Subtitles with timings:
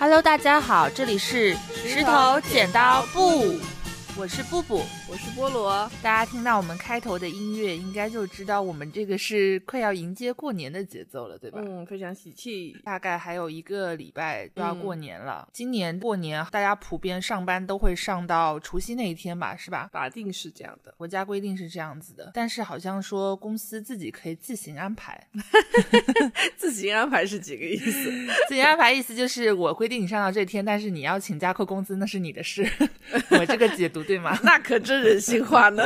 [0.00, 3.58] Hello，大家好，这里是石头剪刀布，
[4.16, 4.84] 我是布布。
[5.10, 11.58] 我是菠萝，大家听到我们开头的音乐，应该就知道我们这个是快要迎接过年的节奏了，对吧？
[11.64, 12.76] 嗯，非常喜气。
[12.84, 15.48] 大概还有一个礼拜就要过年了。
[15.50, 19.88] 今年过年，大家普遍上班都会上到除夕那一天吧，是吧？
[19.90, 22.30] 法定是这样的，国家规定是这样子的。
[22.34, 25.18] 但是好像说公司自己可以自行安排
[26.58, 28.12] 自行安排是几个意思？
[28.46, 32.70] 自行安排意思就是我规定你上到这天，但是你要请假扣工资，那是你的事。
[33.30, 34.38] 我这个解读对吗？
[34.44, 34.97] 那可真。
[35.00, 35.84] 人性化呢？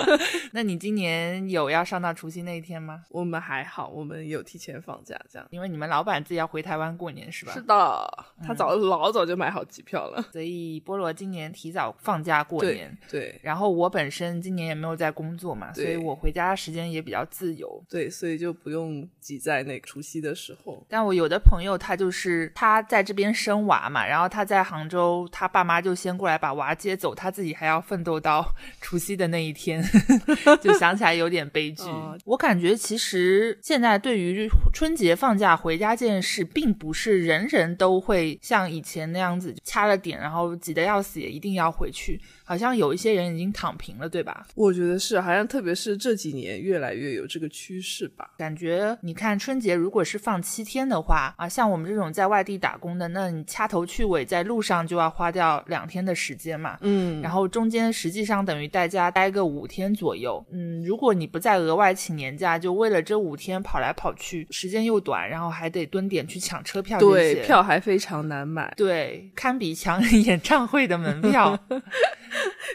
[0.52, 3.02] 那你今年有要上到除夕那一天吗？
[3.10, 7.52] 我们还好，我们有提前放假，这样，因为你们老板自己要回台湾过年是吧？
[7.52, 12.96] 是的，他早老早就买好机票了，所以菠萝今年提早放假过年。
[13.10, 17.82] 对，然后我本身今年也没有在工作嘛，所以我回家时间也比较自由。
[17.88, 20.84] 对，所以就不用挤在那个除夕的时候。
[20.88, 28.53] 但我有的朋友他就是他在这边生娃嘛，然后他在杭州，他爸妈就先过来把娃接走，他自己还要奋斗到。
[28.80, 29.82] 除夕的那一天，
[30.60, 31.84] 就想起来有点悲剧。
[32.24, 42.20] 我感觉其实现在对于春节放假回家这件事，并不是人人都会像以前那样子掐了点，然后急得要死也一定要回去。
[42.46, 44.46] 好像有一些人已经躺平了，对吧？
[44.54, 48.32] 我觉得是，好像特别是这几年越来越有这个趋势吧。
[48.36, 56.76] 感觉你看春节如果是放七天的话啊，像我们这种在外地打工的，那你掐头去尾在路上就要花掉两天的时间嘛。
[56.82, 60.44] 嗯，然后中间实际上等于在家待个五天左右。
[60.52, 71.58] 嗯，如果你不再额外请年假，就为了这五天跑来跑去，时间又短，然后还得蹲点去抢车票，对，票还非常难买，对，堪比抢 演唱会的门票。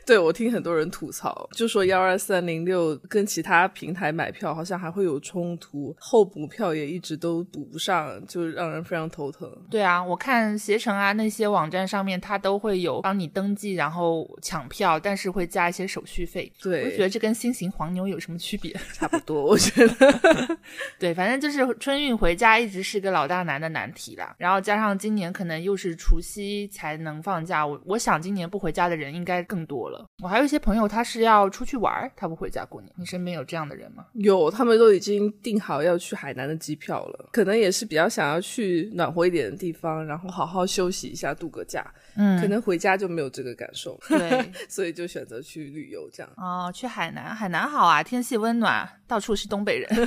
[0.10, 9.48] 对，我听很多人吐槽，就说幺二三零六跟其他平台买票好像还会有冲突，候补票也一直都补不上，就让人非常头疼。
[9.70, 16.52] 对啊，我看携程啊那些网站上面，它都会有帮你登记，然后抢票，但是会加一些手续费。
[16.60, 18.76] 对，我觉得这跟新型黄牛有什么区别？
[18.94, 20.58] 差不多，我觉得。
[20.98, 24.36] 对，反正就是春运回家一直是个老大难的难题啦。
[24.40, 29.46] 然后加上今年可能又是除夕才能放假，我我想今年不回家的人应该。
[29.50, 32.94] 更多了，我还有一些朋友，他是要出去玩，他不回家过年。
[32.98, 34.06] 你身边有这样的人吗？
[34.14, 41.86] 有，他们都已经订好要去海南的机票了，可能也是比较想要去暖和一点的地方，然后好好休息一下，度个假。
[42.16, 46.32] 嗯，可能回家就没有这个感受， 对，所以就选择去旅游这样。
[46.38, 49.90] 哦，去海南，海南好啊，天气温暖，到处是东北人。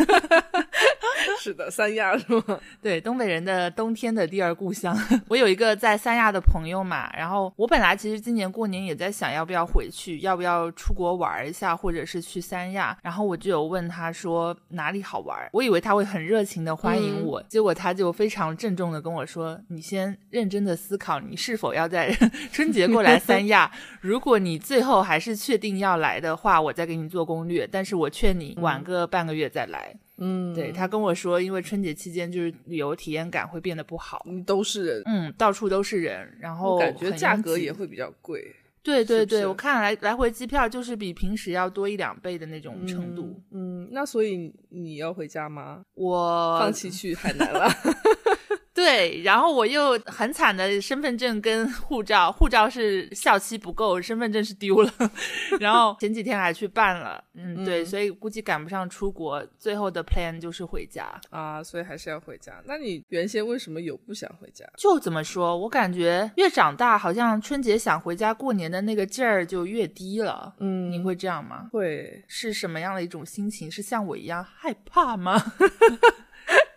[1.39, 2.61] 是的，三亚是吗？
[2.81, 4.97] 对，东北人的冬天的第二故乡。
[5.29, 12.97] 我有一个在三亚的朋友嘛，然后我本来其实今年过年也在想要不要回去，要不要出国玩一下，或者是去三亚。
[13.03, 22.11] 然后我就有问他说哪里好玩，我以为他会很热情的欢迎我，结果他就非常郑重的跟我说：“你先认真的思考，你是否要在
[22.51, 23.71] 春节过来三亚。
[24.01, 27.69] 如果你最后还是确定要来的话，我再给你做攻略。
[27.71, 29.95] 但是我劝你晚个半个月再来。”
[30.25, 38.55] 嗯，对他跟我说，因为春节期间就是旅游体验感会变得不好，都是人，嗯，到处都是人，然后感觉价格也会比较贵。
[38.85, 43.41] 对对对，我看来来回机票就是比平时要多一两倍的那种程度。
[43.53, 45.83] 嗯，那所以你要回家吗？
[45.95, 47.69] 我放弃去海南了。
[48.75, 54.91] 对，然后我又很惨的身份证跟护照，护照是效期不够，身份证是丢了，
[55.61, 62.63] 然后前几天还去办了，嗯，对，所以估计赶不上出国，最后的 plan 就是回家啊，所以还是要回家。
[62.65, 64.65] 那你原先为什么有不想回家？
[64.79, 70.55] 就怎么说，我感觉越长大，好像春节想回家过年的那个劲儿就越低了。
[70.61, 71.69] 嗯，你会这样吗？
[71.71, 73.71] 会，是什么样的一种心情？
[73.71, 75.39] 是像我一样害怕吗？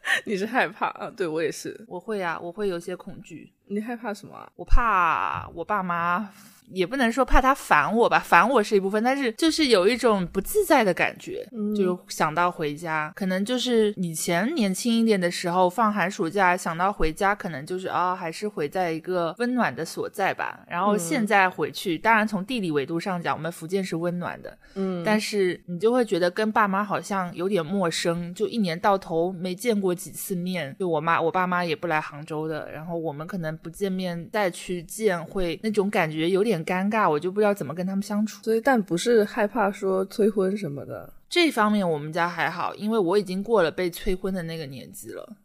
[0.25, 1.11] 你是害怕啊？
[1.15, 3.51] 对我也是，我会啊，我会有些恐惧。
[3.67, 4.47] 你害怕什么？
[4.55, 6.29] 我怕我爸妈。
[6.71, 20.65] 也不能说怕他烦我吧，烦我是一部分，但是就是有一种不自在的感觉，就想到回家，可能就是以前年轻一点的时候放寒暑假想到回家，可能就是啊，还是回在一个温暖的所在吧。
[20.67, 36.54] 然后现在回去，当然从地理维度上讲，我们福建是温暖的，嗯，但是你就会觉得跟爸妈好像有点陌生，就一年到头没见过几次面，就我妈我爸妈也不来杭州的，然后我们可能不见面再去见，会那种感觉有点。
[36.55, 38.43] 很尴尬，我就不知道怎么跟他们相处。
[38.43, 45.37] 所以，但不是害怕说催婚什么的，这方面我们家还好，因为我已经过了被催婚的那个年纪了。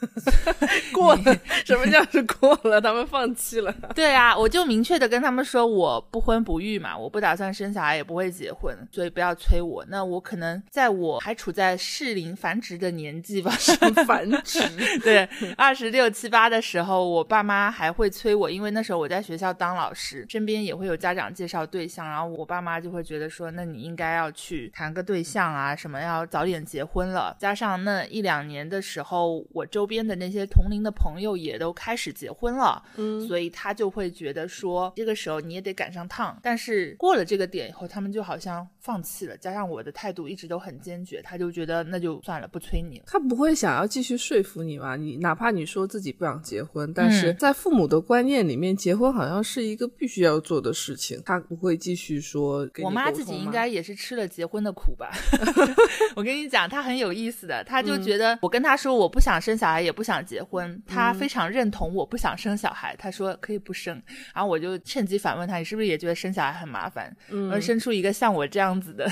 [0.92, 2.80] 过了， 什么叫是过了？
[2.80, 3.74] 他们放弃了。
[3.94, 9.84] 对啊，我就明确的跟他们说，我不婚不育嘛，我不打算生小孩，也不会结婚，所以不要催我。
[9.88, 13.50] 那我可能在我还处在适龄繁殖的年纪吧，
[14.06, 14.60] 繁殖。
[15.02, 27.36] 对，二十六七八的时候，我爸妈还会催我，因为那时候我在学校当老师，身边也会有家长介绍对象，然后我爸妈就会觉得说，那你应该要去谈个对象啊，什么要早点结婚了。
[27.38, 36.38] 加上那一两年的时候，我周边的那些同龄的朋友也都开始结婚了，嗯，所以他就会觉得说，这个时候你也得赶上趟。
[36.42, 39.36] 但是过了这个点以后，他们就好像放弃了。
[39.36, 43.04] 加上我的态度一直都很坚决，他就觉得那就算了，不催你了。
[43.06, 44.96] 他不会想要继续说服你吗？
[44.96, 51.20] 你哪怕你说自己不想结婚，但是在父母的观念里面，结婚好像是一个必须要做的事情。
[51.26, 52.66] 他不会继续说。
[52.82, 55.10] 我妈自己应该也是吃了结婚的苦吧？
[56.16, 62.96] 我跟你讲，她很有意思的，她就觉得我跟她说我不想生小孩，也不想结婚，她非常认同我不想生小孩。
[62.96, 64.00] 她说可以不生，
[64.34, 67.14] 然后我就趁机反问她，你是不是也觉得生小孩很麻烦？
[67.52, 69.10] 而生出一个像我这样子的，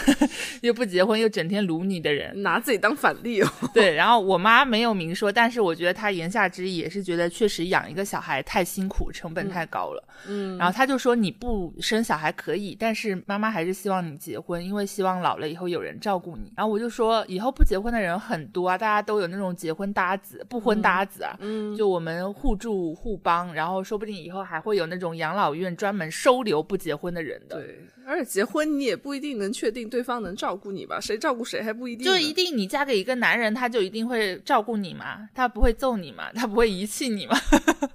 [0.63, 3.49] 又不结婚又整天撸你的人，拿自己当反例哦。
[3.75, 10.03] 对，然后我妈没有明说，但是我觉得她言下之意也是觉得确实养一个小孩太辛苦，成本太高了。
[10.29, 16.53] 嗯，然后她就说你不生小孩可以，但是妈妈还是希望你结婚，因为希望老了以后有人照顾你。
[16.57, 21.37] 然后我就说以后不结婚的人很多啊，大家都有那种结婚搭子、不婚搭子啊。
[21.41, 27.57] 嗯，就我们互助互帮，然后说不定以后还会有那种养老院专门收留不结婚的人的。
[27.57, 31.01] 对，而且结婚你也不一定能确定对方能照顾你吧？
[31.01, 32.05] 谁照顾谁还不一定。
[32.05, 35.29] 就一定你嫁给一个男人，他就一定会照顾你吗？
[35.35, 36.25] 他不会揍你吗？
[36.35, 37.35] 他不会遗弃你吗？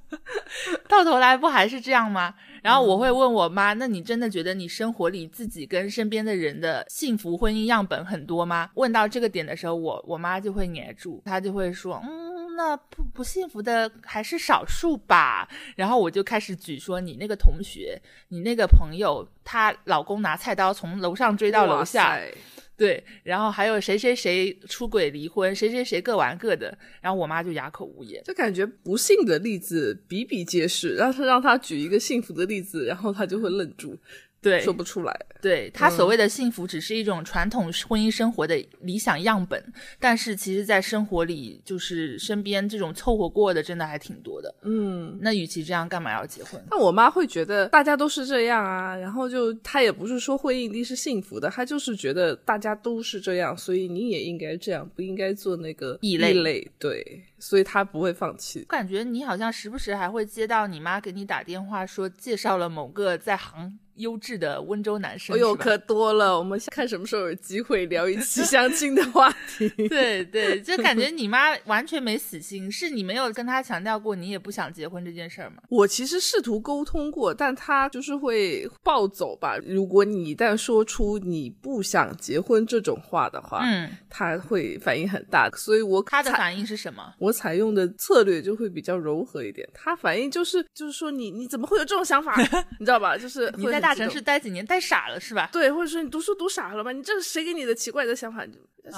[0.90, 2.34] 到头来不还是这样吗？
[2.62, 12.31] 然后我会问我妈：“那你真的觉得你生活里自己跟身边的人的幸福婚姻样本很多吗？”问到这个点的时候，我我妈就会黏住，她就会说：“嗯，
[12.62, 22.20] 那不不幸福的还是少数吧。”然后我就开始举说：“你那个同学，你那个朋友，她老公拿菜刀从楼上追到楼下。
[22.78, 33.96] ”对，然后还有谁谁谁出轨离婚，谁谁谁各玩各的，然后我妈就哑口无言，就感觉不幸的例子比比皆是，让他让他举一个幸福的例子，然后他就会愣住。
[34.42, 35.26] 对，说不出来。
[35.42, 44.54] 对他所谓的幸福，只是一种传统婚姻生活的理想样本，但是其实，在生活里，就是身边这种凑合过的，真的还挺多的。
[44.62, 46.64] 嗯，那与其这样，干嘛要结婚？
[46.70, 56.72] 那我妈会觉得大家都是这样啊，然后就她也不是说婚姻一定是幸福的，她就是觉得大家都是这样，所以你也应该这样，不应该做那个异类。
[56.78, 58.64] 对，所以她不会放弃。
[58.68, 63.80] 感觉你好像时不时还会接到你妈给你打电话，说介绍了某个在行。
[64.02, 66.38] 优质的温州男生，哎呦，可多了。
[66.38, 69.70] 我们看什么时候有机会聊一期 相亲的话题。
[69.88, 75.64] 对对，就感觉你妈完全没死心，是你没有跟她强调过你也不想结婚这件事儿吗？
[75.70, 79.58] 我其实试图沟通过，但她就是会暴走吧。
[79.66, 85.50] 如果你一旦说出你不想结婚这种话的话，嗯，他会反应很大。
[85.52, 87.14] 所以我她的反应是什么？
[87.20, 89.68] 我采用的策略就会比较柔和一点。
[89.74, 92.36] 她反应就是就是说你你怎么会有这种想法？
[92.80, 93.18] 你知道吧？
[93.18, 95.50] 就是你在大城市待几年，待傻了是吧？
[95.52, 96.92] 对，或者说你读书读傻了吧？
[96.92, 98.46] 你这是谁给你的奇怪的想法？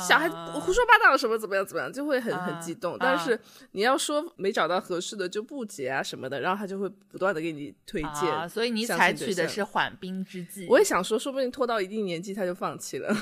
[0.08, 2.96] 小孩胡说八道什么怎么样怎么样，就会很很激动。
[3.00, 3.38] 但是
[3.72, 8.50] 你要说没找到合适的就不结啊什么的，然后他就会不断的给你推荐。
[8.50, 10.66] 所以你采取的是缓兵之计。
[10.70, 13.16] 我也想说，说不定拖到一定年纪他就放弃了。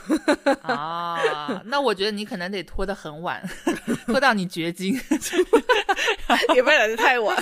[0.62, 3.42] 啊，那我觉得你可能得拖得很晚，
[4.06, 4.94] 拖到你绝经，
[6.54, 7.36] 也不然就太晚，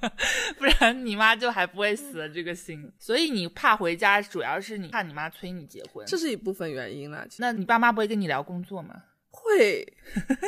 [0.58, 2.90] 不然你妈就还不会死了这个心。
[2.98, 7.26] 所以你怕回家，主要是你怕你妈催你结婚，这是一部分原因了。
[7.38, 9.02] 那你爸妈不会跟你聊工工作吗？
[9.30, 9.84] 会，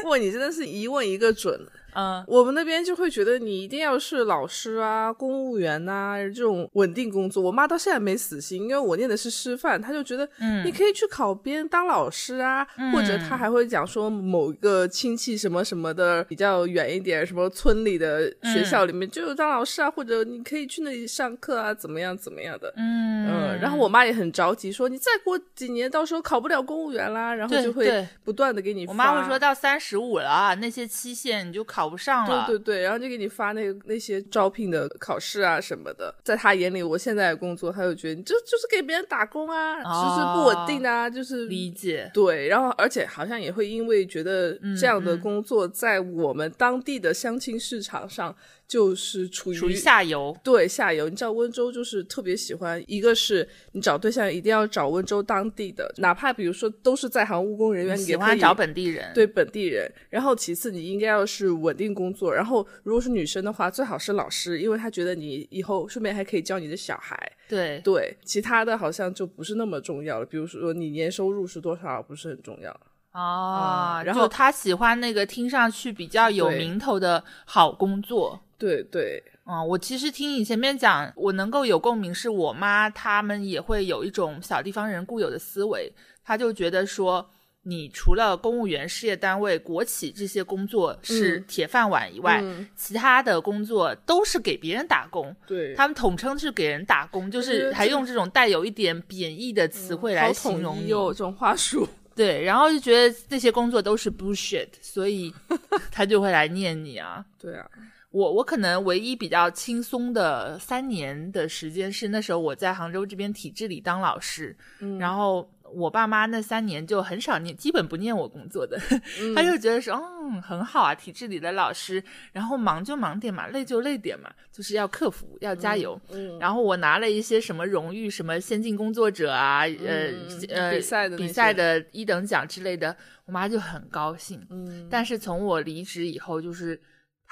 [0.05, 1.61] 哇，你真的是一问一个准。
[1.97, 7.43] 嗯，我们那边就会觉得你一定要是老师啊、公务员呐这种稳定工作。
[7.43, 22.71] 我妈到现在没死心，因为我念的是师范，她就觉得，嗯，你可以去考编当老师啊，或者她还会讲说某一个亲戚什么什么的比较远一点，什么村里的学校里面就有当老师啊，或者你可以去那里上课啊，怎么样怎么样的。
[22.77, 28.87] 嗯嗯，然后我妈也很着急，说你再过几年，到时候考不了公务员啦，然后就会不断的给你。
[28.87, 31.86] 我妈会说到三十五了，那些期限你就考。
[31.87, 42.11] 考不上了，对对对，然后就给你发那个那些招聘的考试啊什么的，在他眼里，我现在的工作，他就觉得你就就是给别人打工啊，就是不稳定啊，就是理解。
[42.13, 48.35] 对，然后而且好像也会因为觉得这样的工作在我们当地的相亲市场上
[48.69, 51.09] 就是处于下游，对下游。
[51.09, 59.91] 你知道温州就是特别喜欢，一个是你找对象一定要找温州当地的，哪怕比如说都是在行务工人员，喜欢找本地人，对本地人。
[60.11, 67.17] 然后其次你应该要是稳定工作，然后如果是女生的话，最好是老师，因为他觉得你以后顺便还可以教你的小孩。
[67.49, 72.71] 对对，其他的好像就不是那么重要了，比如说你年收入是多少，不是很重要。
[73.13, 78.43] 哦，然后他喜欢那个听上去比较有名头的好工作。
[78.59, 85.93] 对对，嗯，我其实听你前面讲，我能够有共鸣，是我妈他们也会有一种小地方人固有的思维，
[86.25, 87.29] 他就觉得说，
[87.65, 92.43] 你除了公务员、事业单位、国企这些工作是铁饭碗以外，
[92.75, 95.35] 其他的工作都是给别人打工。
[95.47, 101.87] 对，他们统称是给人打工，就是还用这种带有一点贬义的词汇来形容你，有这种话术。
[102.17, 105.35] 对，然后就觉得这些工作都是 bullshit，所以
[105.93, 107.23] 他就会来念你啊。
[107.39, 107.69] 对啊。
[108.17, 114.57] 我我可能唯一比较轻松的三年的时间是那时候我在杭州这边体制里当老师，
[114.99, 118.81] 然后我爸妈那三年就很少念，基本不念我工作的，
[119.37, 126.01] 他就觉得说，嗯，很好啊，体制里的老师，然后忙就忙点嘛，累就累点嘛，就是要克服，要加油。
[126.41, 130.09] 然后我拿了一些什么荣誉，什么先进工作者啊，呃
[130.49, 132.97] 呃比赛的比赛的一等奖之类的，
[133.27, 134.41] 我妈就很高兴。
[134.49, 136.81] 嗯，但是从我离职以后，就是。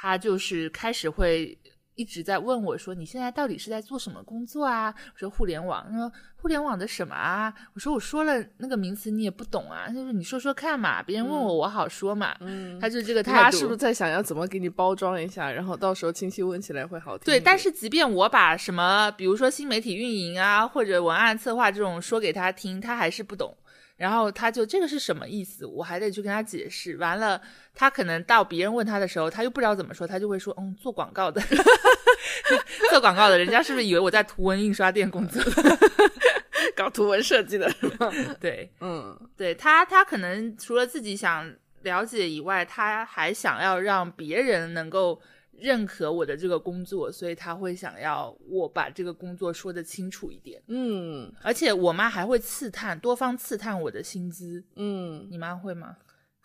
[0.04, 1.58] 他就是开始会
[1.94, 4.94] 一直在问我，说你现在到底是在做什么工作啊？
[5.14, 5.86] 我说互联网。
[5.90, 7.54] 他说互联网的什么啊？
[7.72, 9.84] 我说我说了那个名词你也不懂啊。
[9.86, 12.36] 他说你说说看嘛，别人问我我好说嘛。
[12.40, 13.38] 嗯，他就这个态度。
[13.38, 17.24] 他是不是在想要怎么给你包装一下，然后到时候亲戚问起来会好听？
[17.24, 23.56] 对，但是即便我把什么，比如说新媒体运营啊，或者文案策划这种说给他听，他还是不懂。
[23.96, 25.64] 然后他就这个是什么意思？
[25.64, 26.96] 我还得去跟他解释。
[26.96, 27.40] 完了，
[27.74, 31.40] 他可能到别人问他的时候，他又不知道怎么说，他就会说：“嗯，做广告的，
[32.90, 35.42] 做广告的，人家是不是以为我在图文印刷店工作，
[36.74, 37.70] 搞图文设计的？
[38.40, 45.20] ”对，嗯，对他，他可能除了自己想了解以外，他还想要让别人能够。
[45.58, 50.62] 认可我的这个工作，所以他会想要我把这个工作说得清楚一点。
[50.66, 54.62] 嗯，而且我妈还会刺探，多方刺探我的薪资。
[54.76, 55.96] 嗯，你妈会吗？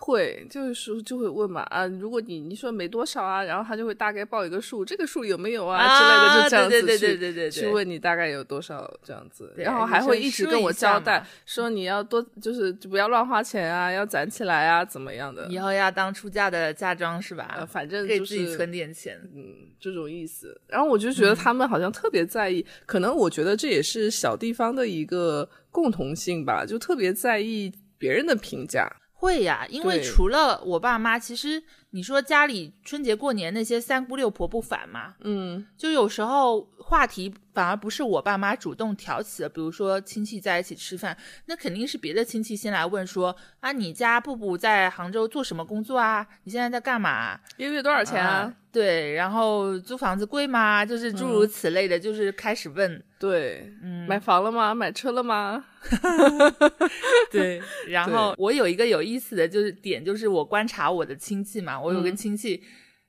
[0.02, 15.46] 会，就是说就会问嘛啊，如果你你说没多少啊，然后他就会大概报一个数，这个数有没有啊之类的，就这样子去去问你大概有多少这样子，然后还会一直跟我交代说你要多就是不要乱花钱啊，要攒起来啊，怎么样的？
[15.48, 17.68] 以后要当出嫁的嫁妆是吧？
[17.70, 20.60] 反正给自己存点钱，嗯，这种意思。
[20.68, 28.90] 然后我就觉得他们好像特别在意，可能我觉得这也是小地方的一个共同性吧，就特别在意别人的评价。
[29.20, 31.62] 会呀，因为除了我爸妈，其实
[31.92, 35.16] 你说家里春节过年那些三姑六婆不烦吗？
[35.22, 46.26] 嗯，就有时候话题反而不是我爸妈主动挑起的，比如说亲戚在一起吃饭，那肯定是别的亲戚先来问说啊，你家布布在杭州做什么工作啊？
[46.44, 47.40] 你现在在干嘛？
[47.58, 48.54] 一个月多少钱啊？
[48.72, 50.86] 对，然后租房子贵吗？
[50.86, 53.04] 就是诸如此类的，就是开始问。
[53.18, 54.76] 对，嗯，买房了吗？
[54.76, 55.66] 买车了吗？
[57.32, 62.64] 对，然后我有一个有意思的就是点，就是我观察我的亲戚嘛，我有个亲戚，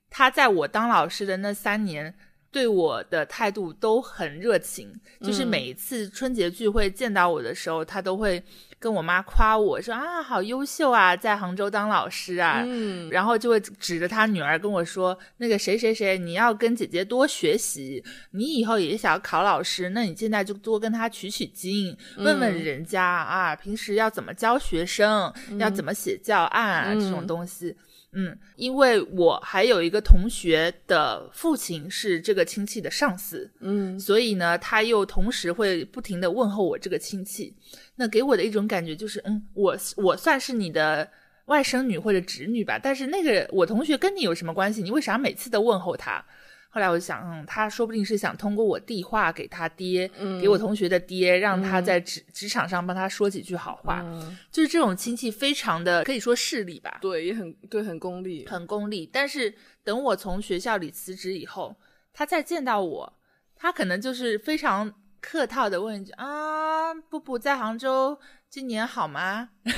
[0.09, 2.13] 他在我当老师的那三年，
[2.51, 8.43] 对我的态度都很热情，就是每一次春节聚会见到我的时候，他都会。
[8.81, 27.77] 跟我妈夸我说啊，好优秀啊，在杭州当老师啊，嗯，然后就会指着他女儿跟我说，那个谁谁谁，你要跟姐姐多学习，你以后也想考老师，那你现在就多跟他取取经，问问人家啊，平时要怎么教学生，要怎么写教案啊，这种东西。
[28.13, 37.55] 嗯，因为我还有一个同学的父亲是这个亲戚的上司，嗯，所以呢，他又同时会不停的问候我这个亲戚，
[37.95, 41.09] 那给我的一种感觉就是，嗯，我我算是你的
[41.45, 44.81] 外甥女或者侄女吧，但是那个我同学跟你有什么关系？
[44.81, 46.23] 你为啥每次都问候他？
[46.73, 50.09] 后来我就想，嗯，他说不定是想通过我递话给他爹，
[50.41, 54.01] 给我同学的爹，让他在职职场上帮他说几句好话。
[54.49, 59.05] 就是这种亲戚非常的可以说势利吧，对，也很对，很功利，很功利。
[59.11, 61.75] 但是等我从学校里辞职以后，
[62.13, 63.13] 他再见到我，
[63.53, 68.17] 他可能就是非常客套的问一句啊，布布在杭州。
[68.51, 69.47] 今年好吗？
[69.63, 69.71] 我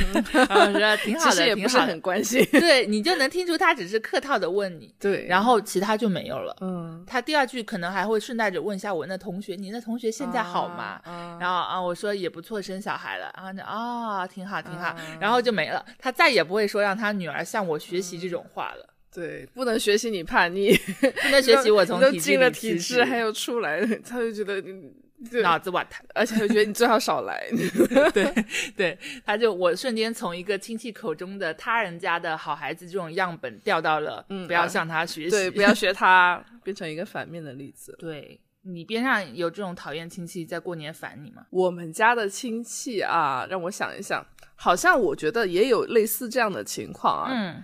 [0.79, 2.43] 说挺好的，也不是很关心。
[2.51, 6.57] 对 你就能听出他只是客套的问你，对，然后其他就没有了。
[6.59, 10.99] 嗯，他第二句可能还会顺带着问一下我那同学，你那同学现在好吗？
[11.39, 13.31] 然后啊，我说也不错，生小孩了。
[13.37, 15.85] 然后就啊，挺好挺好，然后就没了。
[15.99, 18.89] 他再也不会说让他女儿向我学习这种话了。
[19.13, 24.59] 对，不能学习你叛逆，不能学习我从体进了体制还要出来，他就觉得
[25.41, 27.47] 脑子瓦特，而且我觉得你最好少来。
[28.13, 37.95] 对对，他就我瞬间从一个亲戚口中的他人家的好孩子这种样本掉到了，嗯，不要向他学习，对，不要学他，变成一个反面的例子。
[37.99, 41.45] 对你边上有这种讨厌亲戚在过年烦你吗？
[41.49, 44.25] 我们家的亲戚啊，让我想一想，
[44.55, 47.63] 好像我觉得也有类似这样的情况啊，嗯。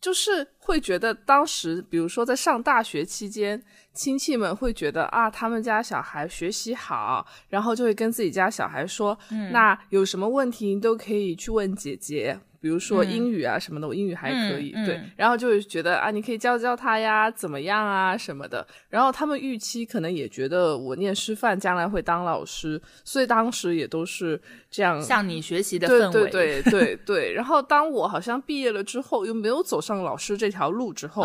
[0.00, 3.58] 就是会觉得当时，比如说在上大学期间，
[3.94, 9.16] 亲戚们会觉得啊，他们家小孩学习好，然后就会跟自己家小孩说，
[9.52, 12.38] 那有什么问题你都可以去问姐姐。
[12.60, 18.66] 比如说英语啊什么的，我英语还可以，对，然后就会觉得啊，你可以教教他呀，怎么样啊什么的。
[18.88, 26.30] 然后他们预期可能也觉得我念师范将来会当老师，所以当时也都是这样向你学习的氛围。
[26.30, 27.34] 对对对对对。
[27.34, 31.22] 然后当我好像毕业了之后，又没有走上老师这条路之后，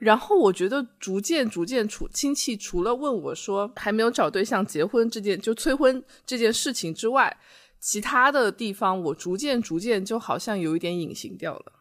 [0.00, 7.36] 然后我觉得逐渐逐渐，除亲戚除了问我说还没有找对象结婚这件就催婚这件事情之外。
[7.78, 11.72] 其他的地方，我逐渐逐渐就好像有一点隐形掉了，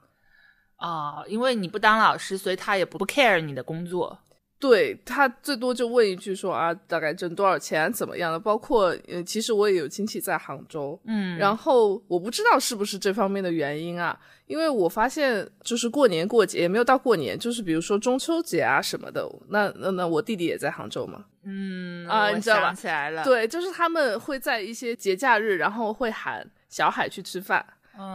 [0.78, 4.18] 啊，因为你不当老师，所以他也不 care 你的工作。
[4.60, 8.38] 对他最多就问一句说啊，大概挣多少钱，怎么样的？
[8.38, 22.74] 包括呃，其实我也有亲戚在杭州，嗯，然后我不知道是不是这方面的原因啊，因为我发现就是过年过节也没有到过年，就是比如说中秋节啊什么的，那那那我弟弟也在杭州嘛，嗯啊，你知道吧？
[22.74, 27.66] 起来了，对，就是他们会在一些节假日，然后会喊小海去吃饭，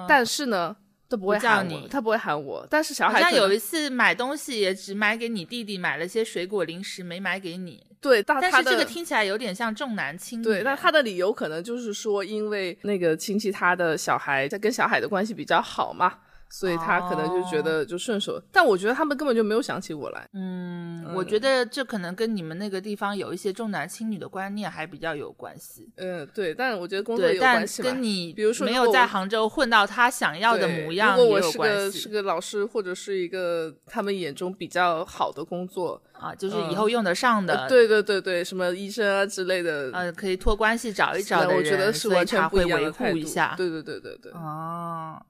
[0.06, 0.76] 但是呢。
[1.14, 2.66] 都不会喊你，他不会喊我。
[2.68, 7.86] 但是小海好像有一次买东西也只买给你弟弟，买了些水果零食，没买给你。
[8.00, 10.44] 对，但是这个听起来有点像重男轻女。
[10.44, 16.18] 对，那他的理由可能就是说，因为那个亲戚他的小孩在跟小海的关系比较好嘛。
[16.50, 20.28] 所以他可能就觉得就顺手，但我觉得他们根本就没有想起我来。
[20.34, 25.90] 嗯，我觉得这可能跟你们那个地方有一些重男轻女的观念还比较有关系。
[25.96, 31.98] 嗯，对，但我觉得工作有关系跟你比如说没有在杭州混到他想要的模样也有关系。
[31.98, 37.68] 是个老师或者是一个他们眼中比较好的工作啊，就是以后用得上的。
[37.68, 43.54] 对对对对，什么医生啊之类的，呃，可以托关系找一找的人，我觉得是完全会维护一下。
[43.56, 44.30] 对对对对对。
[44.32, 45.20] 哦。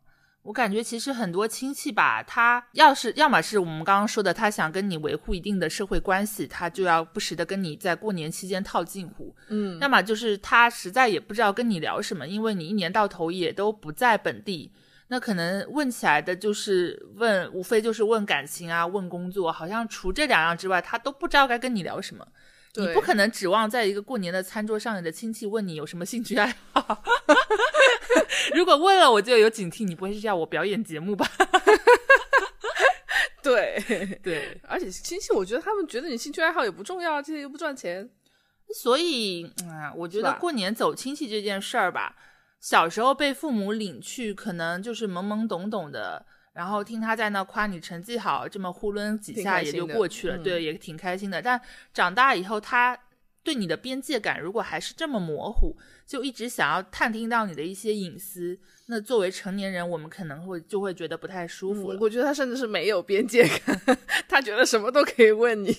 [0.44, 14.70] 我感觉其实很多亲戚吧，他要是要么是我们刚刚说的，他想跟你维护一定的社会关系，他就要不时的跟你在过年期间套近乎，嗯，要么就是他实在也不知道跟你聊什么，因为你一年到头也都不在本地，
[15.09, 22.26] 那可能问起来的就是问，无非就是问感情啊，问工作，好像除这两样之外，他都不知道该跟你聊什么。
[22.76, 27.04] 你不可能指望在一个过年的餐桌上，你的亲戚问你有什么兴趣爱好。
[28.54, 31.26] 如果问了，我就有警惕，你不会是要我表演节目吧？
[33.42, 38.08] 对对，而且亲戚，我觉得他们觉得你兴趣爱好也不重要，这些又不赚钱，
[38.74, 42.16] 所以啊，我觉得过年走亲戚这件事儿吧，
[42.60, 46.26] 小时候被父母领去，可能就是懵懵懂懂的。
[46.54, 51.42] 然后听他在那夸你成绩好，这么呼伦几下也就过去了，对，也挺开心的。
[51.42, 51.60] 但
[51.92, 52.96] 长大以后，他
[53.42, 61.98] 对你的边界感如果还是这么模糊，就一直想要探听到你的一些隐私，那作为成年人，我们可能会就会觉得不太舒服了。
[62.00, 65.72] 我觉得他甚至是没有边界感，他觉得什么都可以问你。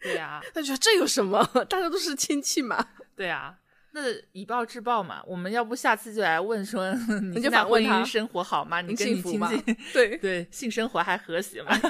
[0.00, 1.44] 对呀，他觉得这有什么？
[1.68, 2.88] 大家都是亲戚嘛。
[3.16, 3.58] 对啊。
[3.94, 4.00] 那
[4.32, 6.92] 以暴制暴嘛，我们要不下次就来问说，
[7.32, 8.80] 你就反问他生活好吗？
[8.80, 11.70] 你跟你亲戚对 对性生活还和谐吗？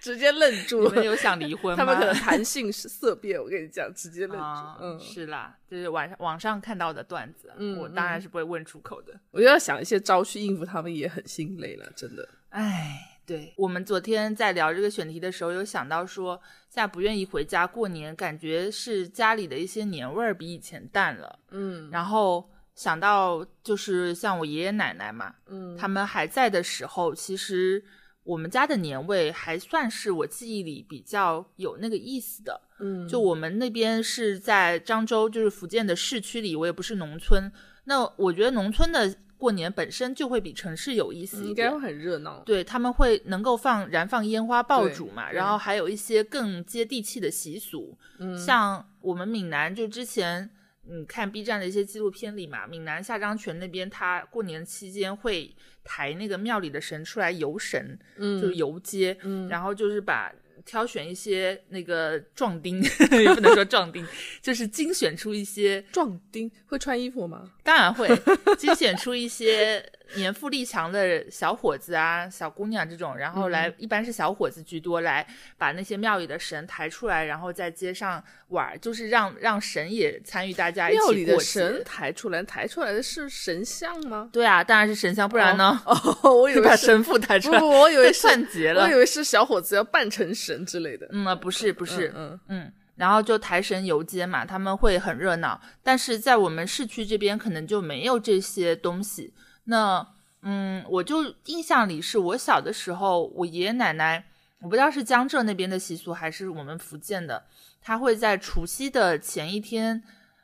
[0.00, 1.84] 直接愣住，你们有想离婚吗？
[1.84, 4.44] 他们可能谈性色变，我跟你讲，直接愣住。
[4.80, 9.12] 嗯，是啦，就是网上网上看到的段子，我当然是不会问出口的。
[9.30, 12.28] 我就要想一些招去应付他们，也很心累了，真的。
[12.48, 13.18] 唉。
[13.30, 16.34] 对我们昨天在聊这个选题的时候，有想到说，
[16.68, 21.38] 现在不愿意回家过年，感觉是家里的一些年味儿比以前淡了。
[21.52, 27.80] 嗯，然后想到就是像我爷爷奶奶嘛，嗯，他们还在的时候，其实
[28.24, 32.60] 我们家的年味还算是我记忆里比较有那个意思的。
[32.80, 37.52] 嗯，就我们那边是在漳州，就是福建的市区里，我也不是农村。
[37.84, 39.14] 那我觉得农村的。
[39.40, 42.42] 过年本身就会比城市有意思，应该会很热闹。
[42.44, 47.96] 对他们会能够放燃放烟花爆竹嘛，然后还有一些更接地气的习俗。
[48.18, 50.50] 嗯，像我们闽南就之前
[50.84, 60.30] 你看 B 站的一些纪录片里嘛，闽南下漳泉那边他过年期间会抬那个庙里的神出来游神，嗯，就是游街，嗯，然后就是把。
[60.64, 64.06] 挑选一些那个壮丁， 也不能说壮丁，
[64.42, 67.52] 就是精选出一些壮丁会穿衣服吗？
[67.62, 68.08] 当然会，
[68.56, 69.84] 精选出一些
[70.16, 84.28] 年富力强的小伙子啊、小姑娘这种，然后来一般是小伙子居多，来把那些庙里的神抬出来，然后在街上玩，就是让让神也参与大家一起庙里的神抬出来，抬出来的是神像吗？
[84.32, 85.80] 对啊，当然是神像，不然呢？
[85.84, 91.08] 哦，我以 为把神父抬出来，不我以为算节了，我以为是小伙子要扮成神之类的。
[91.12, 92.72] 嗯，不是，不是，嗯嗯。
[92.96, 95.58] 然后就抬神游街嘛，他们会很热闹。
[95.82, 99.32] 但是在我们市区这边可能就没有这些东西。
[99.70, 100.06] 那，
[100.42, 104.24] 嗯，我就印象里是我小的时候，我爷爷奶奶，
[104.60, 107.44] 我不知道是江浙那边的习俗还是我们福建的，
[107.80, 110.02] 他会在除夕的前一天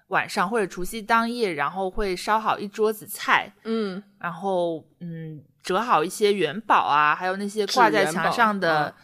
[0.09, 8.95] 晚上或者除夕当夜，然后会烧好一桌子菜，嗯，然后嗯折好一些元宝啊，还有那些挂在墙上的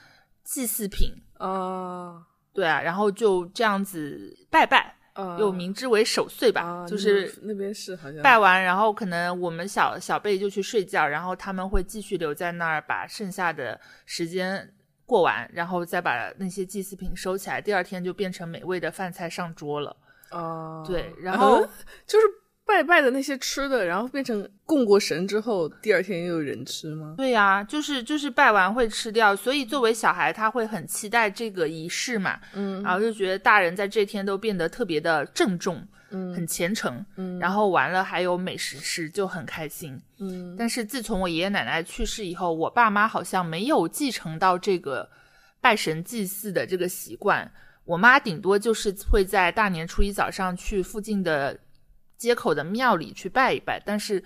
[0.45, 2.23] 祭祀品啊。
[2.55, 4.95] 对啊，然后就这样子拜拜，
[5.39, 14.73] 又名之为守岁吧，就是那边是好像拜完，然后可能我们小小辈就去睡觉，然后他们会继续留在那儿，把剩下的时间
[15.07, 19.97] 过完，然后再把那些祭祀品收起来，第二天就变成美味的饭菜上桌了。
[20.31, 21.61] 哦，对，然 后
[22.07, 22.27] 就是。
[22.73, 27.15] 拜拜的那些吃的，然后变成供过神之后，第二天又有人吃吗？
[27.19, 40.57] 对呀，就是就是拜完会吃掉，所以作为小孩他会很期待这个仪式嘛，嗯，然后就觉得大人在这天都变得特别的郑重，嗯，很虔诚，嗯，然后完了还有美食吃，就很开心，嗯。
[40.59, 45.07] 但是自从我爷爷奶奶去世以后，我爸妈好像没有继承到这个
[45.61, 47.53] 拜神祭祀的这个习惯，
[47.85, 51.59] 我妈顶多就是会在大年初一早上去附近的。
[52.23, 54.23] 街口的庙里去拜一拜，但是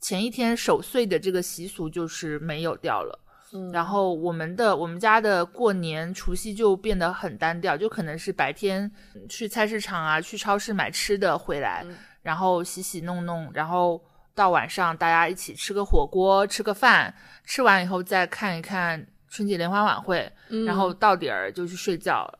[0.00, 3.18] 前一天守岁的这个习俗就是没有掉了。
[3.54, 8.90] 嗯，然后我们的我们家的过年除夕就变得很单调，就可能是白天
[9.28, 11.84] 去菜市场啊，去超市买吃的回来，
[12.22, 14.02] 然后洗洗弄弄，然后
[14.34, 17.14] 到晚上大家一起吃个火锅，吃个饭，
[17.44, 20.30] 吃完以后再看一看春节联欢晚会，
[20.66, 22.38] 然后到点儿就去睡觉了。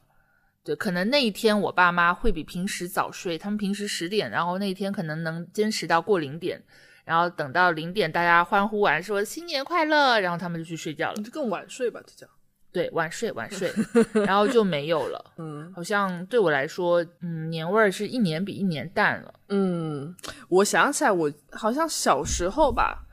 [0.64, 6.62] 对，可能那一天我爸妈会比平时早睡，他们平时十点，然后那一天可能能坚持到过零点，
[7.05, 11.16] 然后等到零点大家欢呼完说新年快乐，然后他们就去睡觉了。
[11.22, 12.31] 就更晚睡吧，这叫
[12.70, 13.72] 对晚睡晚睡，
[14.25, 15.33] 然后就没有了。
[15.37, 19.35] 嗯，好像对我来说，嗯，年味儿是一年比一年淡了。
[19.48, 20.14] 嗯，
[20.48, 23.05] 我想起来，我好像小时候吧，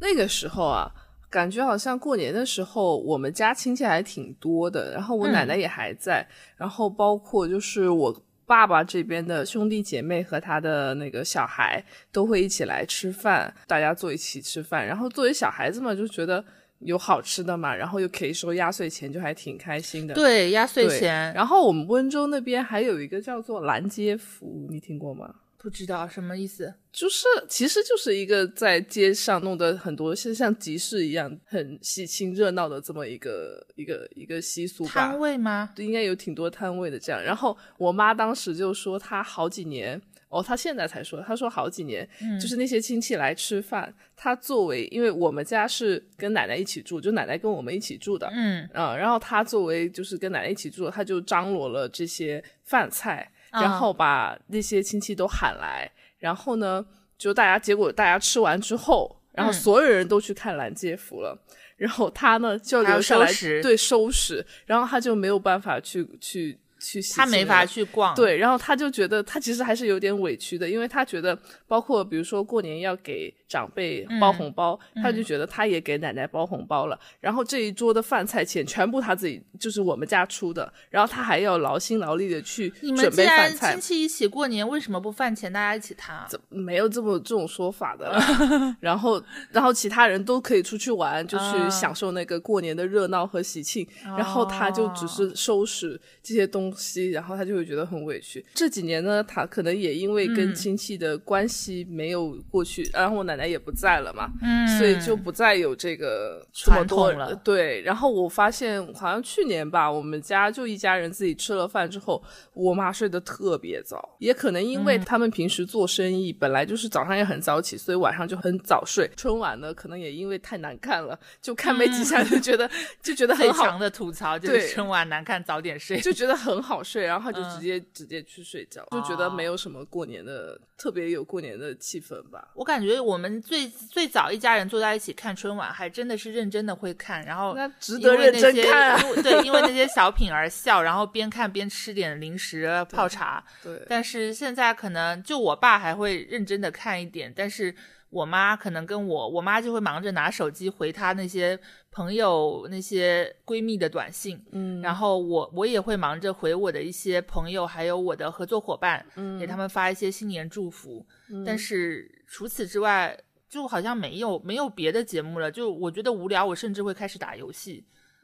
[0.00, 0.92] 那个时候啊。
[1.32, 6.24] 感觉好像过年的时候，我们家亲戚还挺多的，然后我奶奶也还在，
[6.58, 14.86] 然后包括就是我爸爸这边的兄弟姐妹和他的那个小孩都会一起来吃饭，大家坐一起吃饭。
[14.86, 16.44] 然后作为小孩子嘛，就觉得
[16.80, 20.12] 有好吃的嘛，然后又可以收压岁钱，就还挺开心的。
[20.12, 21.32] 对，压岁钱。
[21.32, 25.34] 然后我们温州那边还有一个叫做拦街福，你听过吗？
[25.62, 34.90] 不知道什么意思，就是其实就是一个在街上弄得很多是像集市一样很喜庆热闹的这么一个一个一个习俗吧？
[34.90, 35.70] 摊位吗？
[35.76, 37.22] 对应该有挺多摊位的这样。
[37.22, 42.08] 然后我妈当时就说，她好几年哦，她现在才说，她说好几年，
[42.40, 53.30] 就是那些亲戚来吃饭，她作为因为我们家是跟奶奶一起住，就奶奶跟我们一起住的，嗯啊，然后她作为就是跟奶奶一起住，她就张罗了这些饭菜。
[53.52, 56.84] 然后把那些亲戚都喊来，然后呢，
[57.16, 61.38] 就大家结果大家吃完之后，然后所有人都去看蓝街福了，
[61.76, 63.30] 然后他呢就留下来
[63.62, 66.58] 对收拾，然后他就没有办法去去。
[66.82, 83.72] 去他没法去逛，对，然后他就觉得他其实还是有点委屈的，因为他觉得包括比如说过年要给长辈包红包，他就觉得他也给奶奶包红包了，然后这一桌的饭菜钱全部他自己就是我们家出的，然后他还要劳心劳力的去准备饭菜。
[83.72, 86.26] 亲戚一起过年，为什么不饭钱大家一起摊啊？
[86.48, 88.20] 没有这么这种说法的。
[88.80, 96.71] 然后，然后其他人都可以出去玩，就去享受那个过年的热闹和喜庆，然后他就只是收拾这些东。
[96.74, 98.44] 西，然后他就会觉得很委屈。
[98.54, 107.34] 这几年呢，他可能也因为跟亲戚的关系没有过去，然后我奶奶也不在了嘛，嗯，所以就不再有这个传统了。
[107.44, 112.22] 对，然后我发现好像去年吧，我们家就一家人自己吃了饭之后，
[112.54, 119.10] 我妈睡得特别早，也可能因为他们平时做生意本来就是早上也很早起，所以晚上就很早睡。
[119.16, 122.70] 春晚呢，可能也因为太难看了，就看没几下就觉得
[123.02, 126.61] 就觉得很强的吐槽，就是春晚难看，早点睡，就觉得很。
[126.62, 132.52] 好睡，然后他就直接直接去睡觉，就觉得没有什么过年的特别有过年的气氛吧。
[132.54, 138.98] 我感觉我们最最早一家人坐在一起看春晚，还真的是认真的会看，然后那值得认真看。
[139.22, 143.44] 对，因为那些小品而笑，然后边看边吃点零食泡茶。
[143.62, 147.74] 对，但是现在可能就我爸还会认真的看一点，但是。
[148.12, 151.58] 我妈可能跟我，我妈就会忙着拿手机回她那些
[151.90, 161.04] 朋友、那些闺蜜的短信，嗯，然后我我也会忙着回我的一些朋友，还有我的合作伙伴，嗯，给他们发一些新年祝福。
[161.46, 165.50] 但是除此之外，就好像没有没有别的节目了。
[165.50, 167.82] 就我觉得无聊，我甚至会开始打游戏，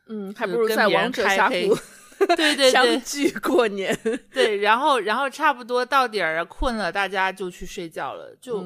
[0.09, 1.71] 嗯，还不如在王者下黑。
[2.37, 3.97] 对对对，相聚过年，
[4.33, 8.63] 对，然后然后差不多到点儿困了，大家就去睡觉了，就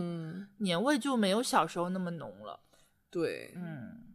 [0.58, 2.60] 年味就没有小时候那么浓了。
[3.10, 4.14] 对，嗯，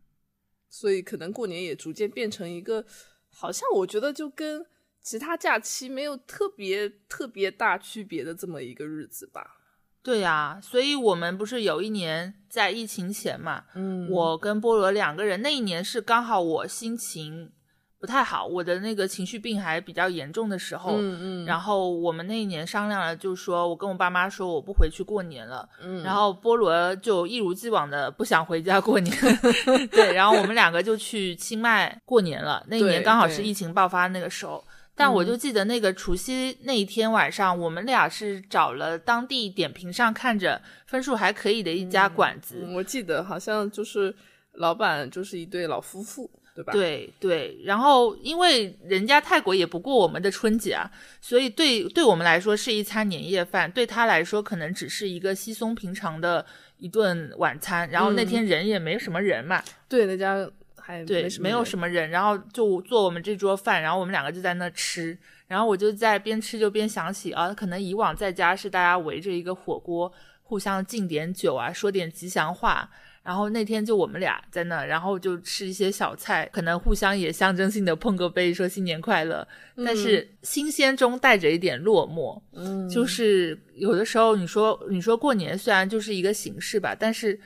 [0.70, 2.86] 所以可能过年也逐渐变成一个，
[3.32, 4.66] 好像我觉得就跟
[5.02, 9.56] 其他假期没有特别特别大区别的这么一个日子吧。
[10.02, 17.52] 对呀，所以我们不是有一年在疫情前嘛，嗯，我跟菠萝两个人，那一年是刚好我心情。
[18.00, 29.16] 不太好，我的那个情绪病还比较严重的时候，嗯嗯，然后我们那一年商量了，就是说我跟我爸妈说我不回去过年了，嗯，然后菠萝就一如既往的不想回家过年，
[29.90, 32.64] 对，然后我们两个就去清迈过年了。
[32.68, 34.64] 那一年刚好是疫情爆发那个时候，
[34.96, 44.16] 但我就记得那个除夕那一天晚上，我们俩是找了当地点评上看着分数还可以的一家馆子，我记得好像就是
[44.54, 46.30] 老板就是一对老夫妇。
[46.72, 50.90] 对对，然后因为人家泰国也不过我们的春节啊，
[51.22, 56.46] 所以对对我们来说是一餐年夜饭，对他来说可能只是一个稀松平常的
[56.78, 57.90] 一顿晚餐。
[57.90, 65.18] 然后那天人也没什么人嘛，对那家还对没有什么人，然后就做我们这桌饭，然后我们两个就在那吃，
[65.48, 70.12] 然后我就在边吃就边想起啊，可能以往在家是大家围着一个火锅，
[70.44, 72.90] 互相敬点酒啊，说点吉祥话。
[73.28, 79.46] 然后那天就我们俩在那，然后就吃一些小菜，可能互相也象征性的碰个杯，说新年快乐。
[79.86, 87.38] 但是新鲜中带着一点落寞，嗯，就是有的时候你说你说过年虽然就是一个形式吧，但是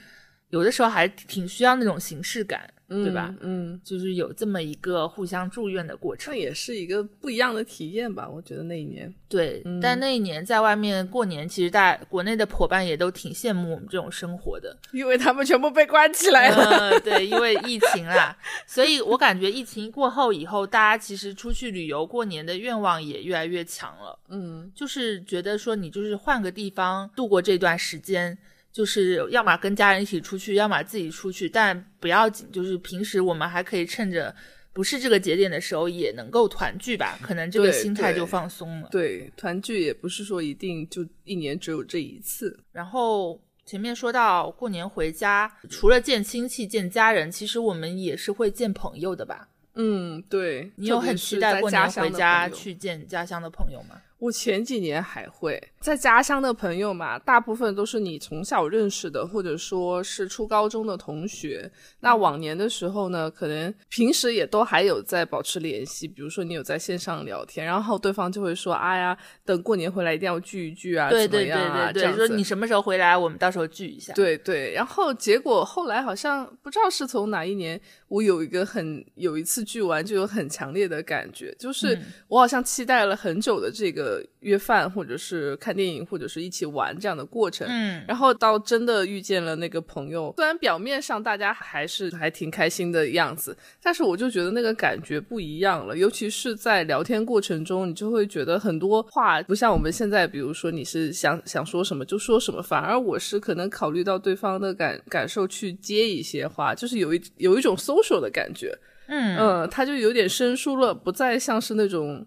[0.50, 2.72] 有的时候还挺需要那种形式感。
[2.92, 3.34] 对吧？
[3.40, 8.28] 嗯，就是有这么一个互相祝愿的过程，这也是一个不一样的体验吧。
[8.30, 17.00] 我觉得那一年，对，但那一年在外面过年，其实大国内的伙伴也都挺羡慕我们这种生活的，因为他们全部被关起来了。
[17.00, 24.20] 对，因为疫情啦，所以我感觉疫情过后以后，大家其实出去旅游过年的愿望也越来越强了。
[24.28, 28.38] 嗯，就是觉得说你就是换个地方度过这段时间。
[28.72, 32.50] 就是要么跟家人一起出去，要么自己出去，但不要紧。
[32.52, 34.34] 就是平时我们还可以趁着
[34.72, 37.20] 不是这个节点的时候，也能够团聚吧。
[37.22, 38.88] 可能这个心态就放松了。
[38.90, 42.58] 对，团聚也不是说一定就一年只有这一次。
[42.72, 49.50] 然后前面说到过年回家，除了见亲戚、见家人，其实我们也是会见朋友的吧？
[49.76, 50.72] 嗯，对。
[50.76, 54.02] 你有很期待过年回家去见家乡的朋友吗？
[54.22, 61.72] 我前几年还会在家乡的朋友嘛，大部分都是你从小认识的，或者说是初高中的同学。
[62.02, 74.14] 那往年的时候呢，可能平时也都还有在保持联系，比如说你有在线上聊天，然后对方就会说：“哎呀，等过年回来一定要聚一聚啊，怎么样啊？”这样说你什么时候回来，我们到时候聚一下。
[74.14, 84.11] 对对，然后结果后来好像不知道是从哪一年，我有一个很有一次聚完就有很强烈的感觉，就是我好像期待了很久的这个。
[84.40, 109.38] 约饭，或者是看电影，或者是一起玩这样的过程，嗯，然后到真的遇见了那个朋友，虽然表面上大家还是还挺开心的样子，但是我就觉得那个感觉不一样了，尤其是在聊天过程中，你就会觉得很多话不像我们现在，比如说你是想想说什么就说什么，反而我是可能考虑到对方的感感受去接一些话，就是有一有一种 social 的感觉，嗯。
[109.38, 112.26] 嗯，他就有点生疏了，不再像是那种。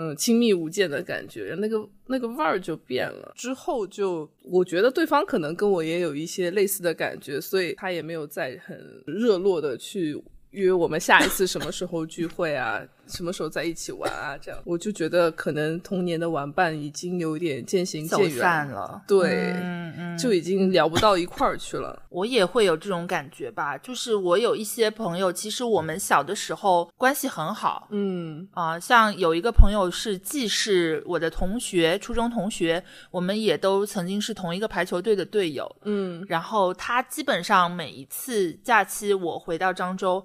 [0.00, 3.32] 嗯，亲密无间的感觉，那个那个味儿就变了。
[3.34, 10.16] 之后就，我觉得对方可能跟我也有一些类似的感觉，所以他也没有再很热络的去
[10.50, 12.86] 约我们下一次什么时候聚会啊。
[13.08, 14.36] 什么时候在一起玩啊？
[14.40, 22.02] 这样我就觉得可能童年的玩伴已经有点渐行渐远了，对，嗯嗯，就已经聊不到一块儿去了。
[22.10, 40.24] 我也会有这种感觉吧，就是我有一些朋友，其实我们小的时候关系很好，嗯啊，像有一个朋友是既是我的同学，初中同学，我们也都曾经是同一个排球队的队友，嗯，然后他基本上每一次假期我回到漳州。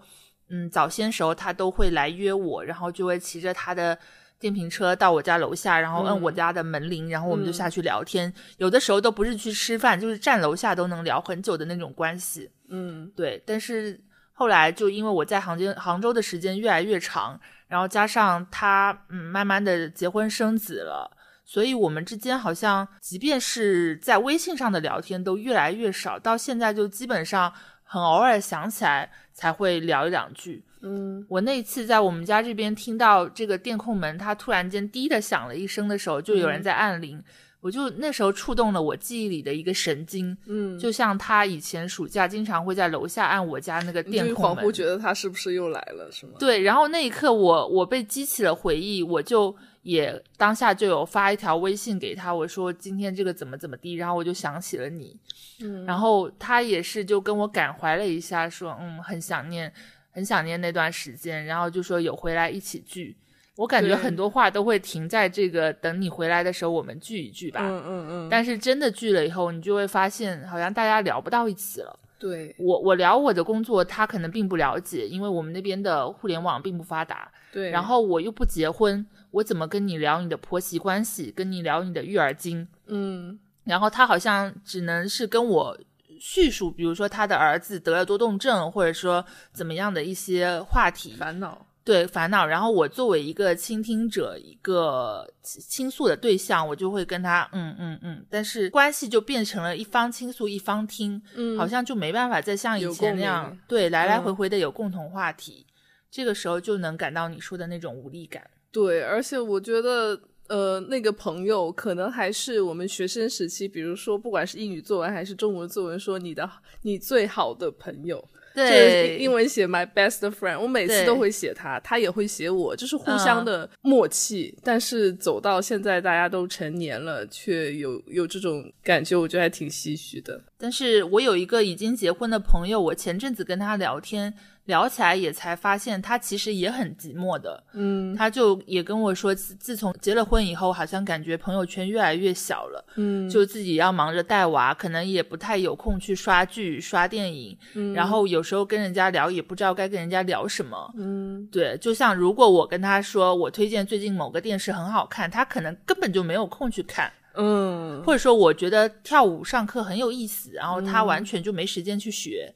[0.54, 3.98] 嗯，早先时候他都会来约我，然后就会骑着他的
[4.38, 8.32] 电瓶车到我家楼下，然后摁我家的门铃，然后我们就下去聊天。
[8.58, 12.52] 有的时候都不是去吃饭，就是站楼下都能聊很久的那种关系。
[12.70, 13.42] 嗯，对。
[13.48, 14.00] 但是
[14.32, 21.18] 后来就因为我在杭州杭州的时间越来越长，然后加上他嗯慢慢的结婚生子了。
[21.46, 27.54] 所以，我们之间好像，即便是在微信上的聊天都越来越少，到现在就基本上
[27.94, 30.64] 很偶尔想起来才会聊一两句。
[30.82, 37.24] 嗯，我那次在我们家这边听到这个电控门它突然间滴的响了一声的时候，就有人在按铃，
[37.62, 40.36] 我就那时候触动了我记忆里的一个神经。
[40.48, 46.34] 嗯，就像他以前暑假经常会在楼下按我家那个电控门，恍惚觉得他是不是又来了，是吗？
[46.40, 49.56] 对，然后那一刻我我被激起了回忆，我就。
[49.84, 55.20] 也当下就有发一条微信给他，我说今天这个怎么怎么地，然后我就想起了你，
[55.62, 59.72] 嗯，然后他也是就跟我感怀了一下，说嗯很想念，
[60.12, 63.16] 很想念那段时间，然后就说有回来一起聚，
[63.58, 72.56] 我感觉很多话都会停在这个等你回来的时候我们聚一聚吧，嗯嗯嗯，但是真的聚了以后，你就会发现好像大家聊不到一起了，对。
[72.58, 79.06] 我我聊我的工作，他可能并不了解，因为我们那边的互联网并不发达，对，然后我又不结婚。
[79.34, 82.68] 我怎么跟你聊你的婆媳关系，跟你聊你的育儿经？
[82.86, 85.78] 嗯，然后他好像只能是跟我
[86.20, 91.16] 叙述，比如说他的儿子得了多动症，或者说怎么样的一些话题。
[91.18, 92.46] 烦恼，对烦恼。
[92.46, 105.66] 然后我作为一个倾听者，一个倾诉的对象，我就会跟他嗯嗯嗯，但是关系就变成了一方倾诉一方听，嗯，好像就没办法再像以前那样对来来回回的有共同话题，
[106.12, 108.48] 这个时候就能感到你说的那种无力感。
[108.74, 116.50] 对，而且我觉得，呃，那个朋友可能还是我们学生时期，比如说，不管是英语作文还是中文作文，说你的
[116.82, 124.58] 你最好的朋友，对，英文写 my best friend，我每次都会写他，他也会写我，就是互相的默契。
[124.64, 130.42] 但是走到现在，大家都成年了，却有有这种感觉，我觉得还挺唏嘘的。
[130.58, 134.34] 但是我有一个已经结婚的朋友，我前阵子跟他聊天。
[134.66, 137.62] 聊起来也才发现，他其实也很寂寞的。
[137.74, 142.86] 嗯，他就也跟我说，自自从结了婚以后，好像感觉朋友圈越来越小了。
[142.96, 147.58] 嗯，就自己要忙着带娃，可能也不太有空去刷剧、刷电影。
[147.74, 150.94] 嗯，然后有时候跟人家聊，也不知道该跟人家聊什么。
[150.98, 157.12] 嗯，对，就像如果我跟他说我推荐最近某个电视很好看，他可能根本就没有空去看。
[157.36, 162.54] 嗯，或者说我觉得跳舞上课很有意思，然后他完全就没时间去学。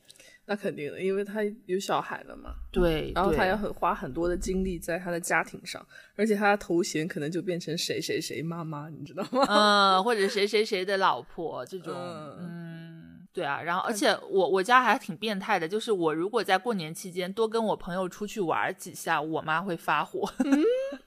[0.49, 2.55] 那肯定的，因为他有小孩了嘛。
[2.71, 9.45] 对，然后他要很花很多的精力在他的家庭上，而且他的头衔可能就变成谁谁谁妈妈，你知道吗？
[9.49, 11.93] 嗯，或者谁谁谁的老婆这种。
[12.39, 13.61] 嗯，对啊。
[13.61, 20.31] 然后，而且我我家还挺变态的，就是我如果在过年期间多跟我朋友出去玩几下，我妈会发火。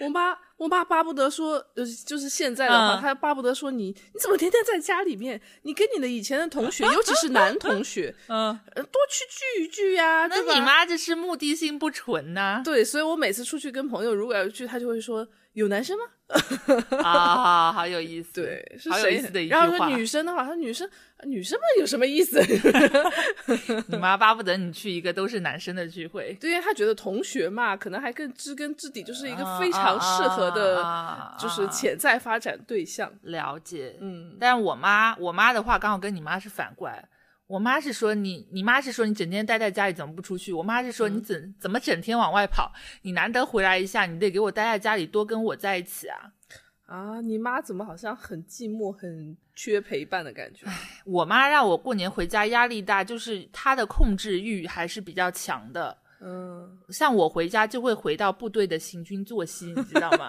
[0.00, 5.40] 我妈，我妈巴不得说，呃，就是现在的话，她巴不得说你，你怎么天天在家里面？
[5.62, 10.26] 你跟你的以前的同学，尤其是男同学， 嗯，多去聚一聚呀。
[10.26, 12.62] 那你妈这是目的性不纯呐？
[12.64, 15.26] 对，所以我每次出去跟朋友，如果要聚，她就会说。
[15.52, 16.04] 有男生吗？
[17.02, 19.60] 啊，好有意思，对，好有意思的一句话。
[19.60, 20.88] 然后说女生的话，说女生，
[21.24, 22.40] 女生们有什么意思？
[23.88, 33.12] 你妈巴不得你去一个都是男生的聚会，对，因为她觉得同学嘛，可能还更知根知底，就是一个非常适合的，就是潜在发展对象。
[33.22, 34.36] 了解，嗯。
[34.40, 37.06] 但是我妈，我妈的话刚好跟你妈是反过来。
[37.52, 40.54] 我妈是说你，你妈是说你整天待在家里怎么不出去？
[40.54, 42.72] 我妈是说你怎怎么整天往外跑？
[43.02, 46.32] 你难得回来一下，你得给我待在家里多跟我在一起啊！
[46.86, 50.66] 啊，你妈怎么好像很寂寞、很缺陪伴的感觉？
[51.04, 55.94] 我妈让我过年回家压力大，就是她的控制欲还是比较强的。
[56.22, 60.26] 嗯，像我回家就会回到部队的行军作息，你知道吗？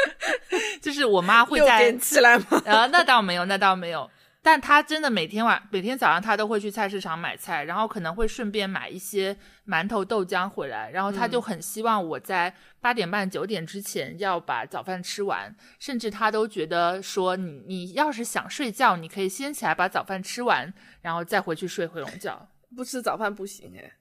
[0.82, 2.62] 就是我妈会在起来吗？
[2.66, 4.10] 啊，那倒没有，那倒没有。
[4.44, 9.34] 但他真的每天晚每天早上他都会去菜市场买菜，然后可能会顺便买一些
[9.66, 22.46] 馒头豆浆回来，然后他就很希望我在八点半九点之前要把早饭吃完，甚至他都觉得说你你要是想睡觉，你可以先起来把早饭吃完，然后再回去睡回笼觉。
[22.76, 23.92] 不吃早饭不行哎，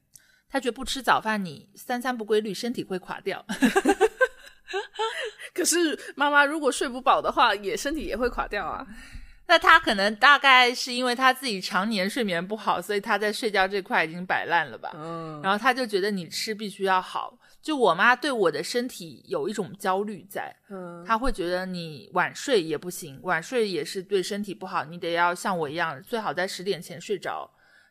[0.50, 3.46] 他觉得不吃早饭你三餐不规律，身体会垮掉。
[5.56, 8.86] 可是妈妈如果睡不饱的话，也身体也会垮掉啊。
[9.48, 14.92] 那他可能大概是因为他自己常年睡眠不好，所以他在睡觉这块已经摆烂了吧。
[14.96, 17.38] 嗯，然后他就觉得你吃必须要好。
[17.62, 27.50] 就我妈对我的身体有一种焦虑在，嗯，他会觉得你晚睡也不行，晚睡也是对身体不好，你得要像我一样，最好在十点前睡着。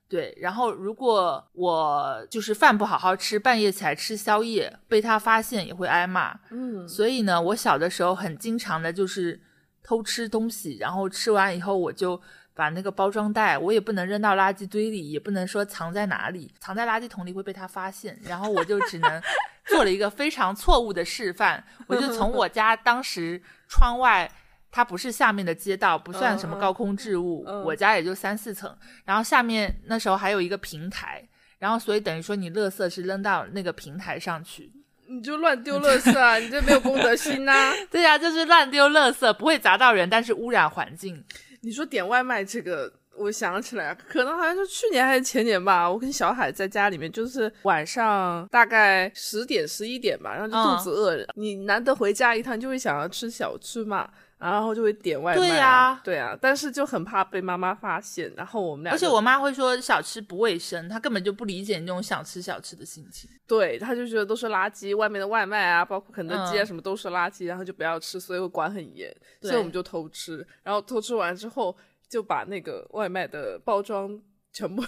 [0.09, 6.39] 对，然后如果我就是饭不好好吃，半夜起来吃宵夜，被他发现也会挨骂。
[6.51, 9.41] 嗯，所以呢，我小的时候很经常的就是
[9.83, 12.21] 偷吃东西，然后吃完以后我就
[12.55, 19.23] 把那个包装袋，我也不能扔到垃圾堆里，也不能说藏在哪里，藏在垃圾桶里会被他发现，然后我就只能
[19.67, 24.31] 做了一个非常错误的示范，我就从我家当时窗外。
[24.75, 27.45] 它不是下面的街道，不算什么高空置物。
[27.63, 28.75] 我家也就三四层，
[29.05, 31.23] 然后下面那时候还有一个平台，
[31.59, 34.73] 然后所以等于说你垃圾是扔到那个平台上去，
[35.13, 36.39] 你就乱丢垃圾啊！
[36.39, 37.73] 你这没有公德心呐！
[37.91, 41.23] 对呀，就是乱丢垃圾，不会砸到人，但是污染环境。
[41.61, 45.89] 你说点外卖这个，我想起来，可能好像是去年还是前年吧。
[45.89, 54.09] 我跟小海在家里面，就是晚上大概十点十一点吧，然后就肚子饿了，你难得回家一趟，就会想要吃小吃嘛。
[54.51, 58.33] 然后就会点外卖，对呀，对啊，但是就很怕被妈妈发现。
[58.37, 63.31] 然后我们俩，而且我妈会说小吃不卫生，她根本就不理解你那种想吃小吃的心情。
[63.47, 69.15] 对，她就觉得都是垃圾，外面的外卖啊，包括肯德基啊什么都是垃圾，然后就不要吃，所以会管很严。
[69.41, 71.77] 所以我们就偷吃，然后偷吃完之后
[72.09, 74.21] 就把那个外卖的包装
[74.53, 74.83] 全部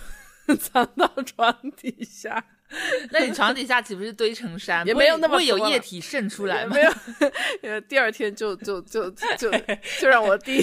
[0.60, 2.44] 藏到床底下。
[3.12, 4.84] 那你床底下岂不是堆成山？
[4.84, 6.74] 也没有那么会有液体渗出来吗？
[6.74, 9.50] 没有，第二天就就就就
[10.00, 10.60] 就让我弟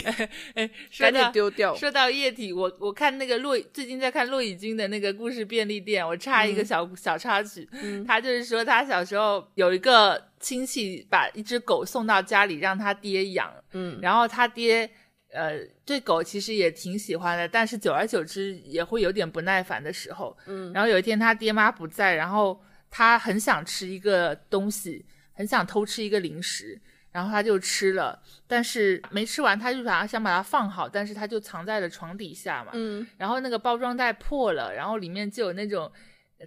[1.00, 1.74] 赶紧丢掉。
[1.76, 7.70] 说到液体，我我看那个骆最近在看骆以军的那个故事便利店，我插一个小小插曲，
[8.06, 14.90] 他就是说他小时候有一个亲戚把一只狗送到家里让他爹养，嗯，然后他爹。
[15.34, 20.38] 呃，对狗其实也挺喜欢的，但是久而久之也会有点不耐烦的时候。
[20.46, 26.80] 嗯，然后有一天他爹妈不在，然后他很想吃一个东西，很想偷吃一个零食，
[27.12, 32.72] 然后他就吃了，但是没吃完，他就把想把它放好，但是他就藏在了床底下嘛。
[32.74, 35.90] 嗯，然后那个包装袋破了，然后里面就有那种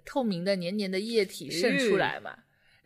[0.05, 2.35] 透明的黏黏的液体渗出来嘛。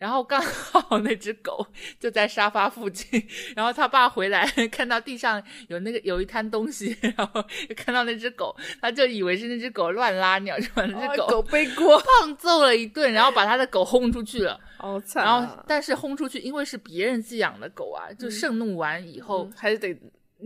[0.00, 1.64] 然后刚好那只狗
[2.00, 3.22] 就在沙发附近，
[3.54, 7.44] 然后他爸回来 看到地上有那个有一滩东西，然后
[7.76, 14.58] 看到那只狗，他就以为是那只狗乱拉尿，就把那只狗狗背锅胖揍了一顿，然后把他的狗轰出去了。
[14.78, 15.22] 好惨！
[15.22, 19.94] 然后但是轰出去，因为是别人寄养的狗啊，就盛怒完以后还是得。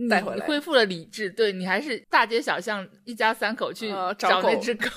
[0.09, 1.29] 带回来，恢复了理智。
[1.29, 4.89] 对你还是大街小巷一家三口去找那只狗，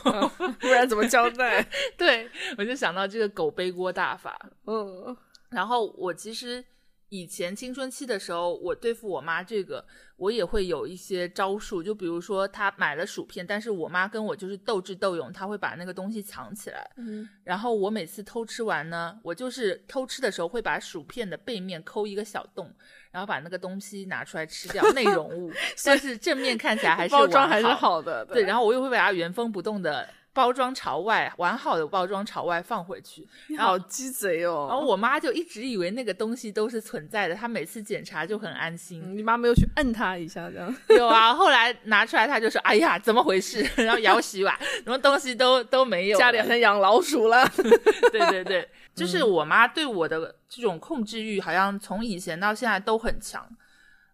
[0.61, 1.67] 不然怎么交代？
[1.97, 4.39] 对我就想到这个狗背锅大法。
[4.67, 5.17] 嗯，
[5.51, 6.65] 然后我其实
[7.09, 9.85] 以前青春期的时候，我对付我妈这个。
[10.19, 16.91] 我也会有一些招数，就比如说她买了薯片，但是我妈跟我就是斗智斗勇，她会把那个东西藏起来。
[16.97, 22.75] 嗯，然后我每次偷吃完呢，我就是偷吃的时候会把薯片的背面抠一个小洞，
[23.11, 25.53] 然后把那个东西拿出来吃掉，内容物，
[25.85, 28.25] 但是正面看起来还是包装还是好的。
[28.27, 30.09] 对，然后我又会把它原封不动的。
[30.39, 33.27] 包装朝外，完好的包装朝外放回去。
[33.49, 34.69] 你好鸡贼哦！
[34.71, 39.03] 然后我妈就一直以为那个东西都是存在的，她每次检查就很安心。
[39.17, 40.73] 你妈没有去摁它一下这样？
[40.91, 46.19] 有啊，后来拿出来，她就说：“哎呀，怎么回事？” 然后摇洗碗，什么东西都都没有。
[46.21, 47.45] 家里好像养老鼠了。
[48.13, 53.45] 对对对， 就是我妈对我的这种控制欲，好像从以前到现在都很强。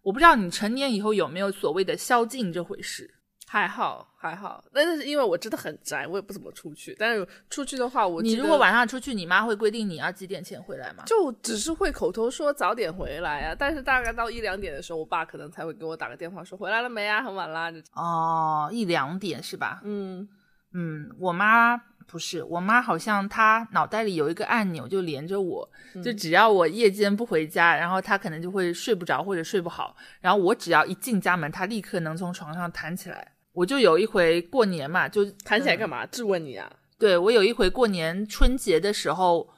[0.01, 3.11] 我不知道你成年以后有没有所谓的宵禁这回事。
[3.47, 6.95] 还好还好，但是因为我真的很宅，我也不怎么出去。
[6.99, 11.03] 但是出去的话，我你如果晚上出去，你妈会规定你要几点前回来吗？
[11.05, 17.71] 就只是会口头说早点回来啊，但是大概到一两点的时候，我爸可能才会给我打个电话说回来了没啊，很晚啦。
[17.93, 19.79] 哦，一两点是吧？
[19.83, 20.27] 嗯
[20.73, 21.77] 嗯，我妈
[22.07, 25.69] 不是，我妈好像她脑袋里有一个按钮，就连着我，
[26.03, 33.33] 就只要我夜间不回家，然后她可能就会睡不着或者睡不好，然后我只要一进家门，她立刻能从床上弹起来。
[33.55, 36.05] 我就有一回过年嘛，就弹起来干嘛？
[36.05, 36.69] 质问你啊？
[36.99, 39.49] 对我有一回过年春节的时候，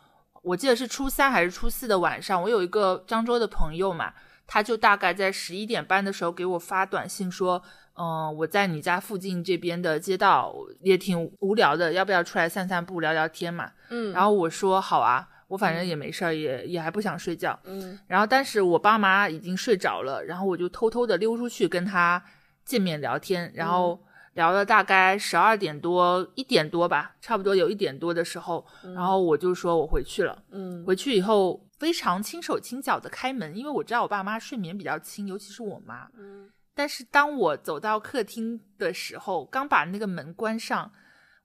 [0.43, 4.14] 我记得是初三还是初四的晚上，我有一个漳州的朋友嘛，
[4.45, 7.62] 他就大概在十一点半的时候给我发短信说，
[7.95, 13.72] 嗯，我在你家附近这边的街道也挺无聊的，要不要出来散散步聊聊天嘛？
[13.89, 17.60] 嗯，然后我说好啊，我反正也没事儿，也也还不想睡觉。
[17.66, 22.24] 嗯，然后但是我爸妈已经睡着了，然后我就偷偷的溜出去跟他。
[22.68, 23.97] 见面聊天，然后
[24.34, 28.63] 聊了大概十二点多一点多吧，差不多有一点多的时候，
[28.93, 30.43] 然后我就说我回去了。
[30.51, 36.09] 嗯，回去以后非常轻手轻脚的开门，因为我知道我爸妈睡眠比较轻，尤其是我妈。
[36.20, 40.91] 嗯，但是当我走到客厅的时候，刚把那个门关上，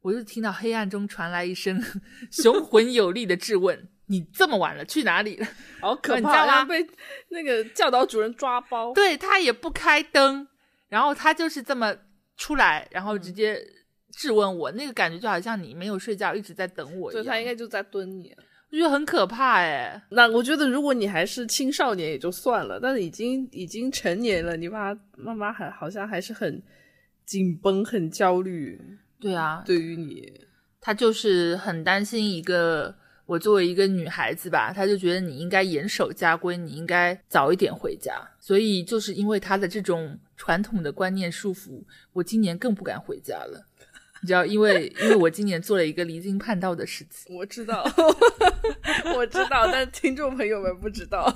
[0.02, 1.80] 我就听到黑暗中传来一声
[2.32, 5.46] 雄浑有力的质问：“你这么晚了去哪里了？”
[5.80, 6.64] 好可怕！
[6.64, 6.84] 被
[7.28, 8.92] 那个教导主任抓包。
[8.92, 10.48] 对他也不开灯。
[10.92, 11.96] 然后他就是这么
[12.36, 13.58] 出来，然后直接
[14.12, 17.24] 质问我，那个感觉就好像你没有睡觉，一直在等我一样。
[17.24, 18.30] 他应该就在蹲你，
[18.70, 20.02] 我觉得很可怕哎。
[20.10, 26.62] 那我觉得如果你还是青少年也就算了，但是已经已经成年了，你妈妈妈还好像还是很
[27.24, 28.78] 紧绷、很焦虑。
[29.18, 30.30] 对啊，对于你，
[30.78, 38.12] 他就是很担心一个我作为一个女孩子吧，他就觉得你应该严守家规，你应该早一点回家。
[38.38, 43.66] 所以就是因为他的这种传统的观念束缚，我今年更不敢回家了。
[44.20, 47.34] 你知道，因为因为我今年做了一个离经叛道的事情。
[47.34, 47.84] 我知道，
[49.16, 51.34] 我知道，但听众朋友们不知道。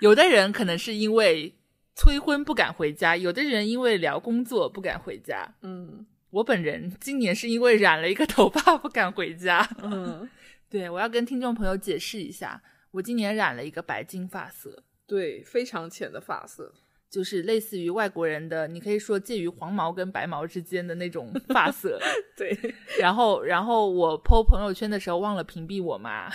[0.00, 1.54] 有的人可能是因为
[1.94, 5.54] 催婚不敢回家，有的人因为聊工作不敢回家。
[5.62, 6.06] 嗯。
[6.30, 9.64] 我本人今年是因为染了一个头发不敢回家。
[9.80, 10.28] 嗯，
[10.70, 12.60] 对，我要跟听众朋友解释一下，
[12.90, 16.72] 我今年染了一个白金发色，对，非常浅的发色，
[17.08, 21.98] 就是类似于外国人的，你可以说介于黄毛跟白毛之间的那种发色。
[22.36, 22.58] 对，
[22.98, 26.28] 然后，然后我 po 朋友圈的时候忘了屏蔽我妈，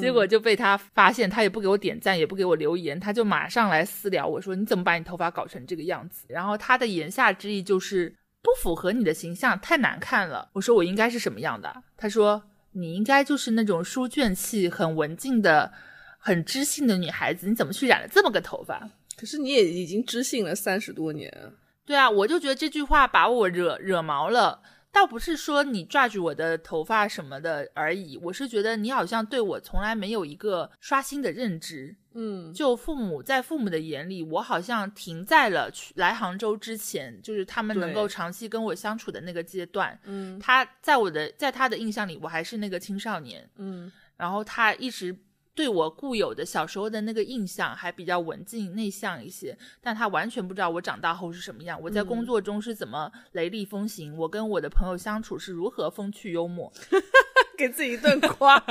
[0.00, 8.14] 结果就被他发现，他也不给我点赞，也不给我留言，他就马上来私聊我说：“你怎么把你头发搞成这个样子？”然后他的言下之意就是。
[8.42, 10.48] 不符合你的形象，太难看了。
[10.54, 11.70] 我说我应该是什么样的？
[11.94, 15.72] 他说你应该就是那种书卷气、很文静的、
[16.18, 17.48] 很知性的女孩子。
[17.48, 18.90] 你怎么去染了这么个头发？
[19.16, 21.52] 可是你也已经知性了三十多年。
[21.84, 24.62] 对啊，我就觉得这句话把我惹惹毛了。
[24.92, 31.96] 倒不是说你抓住我的头发什么的而已，我是觉得你好像对我从来没有一个刷新的认知。
[32.12, 39.98] 嗯，就父母在父母的眼里，我好像停在了去来杭州之前，就是他们能够长期跟我相处的那个阶段。
[40.04, 43.48] 嗯，他在我的在他的印象里，我还是那个青少年。
[43.56, 45.16] 嗯，然后他一直
[45.54, 56.72] 对我固有的小时候的那个印象还比较文静内向一些，但他完全不知道我长大后是什么样，我在工作中是怎么雷厉风行，我跟我的朋友相处是如何风趣幽默。
[57.60, 58.58] 给自己一顿夸，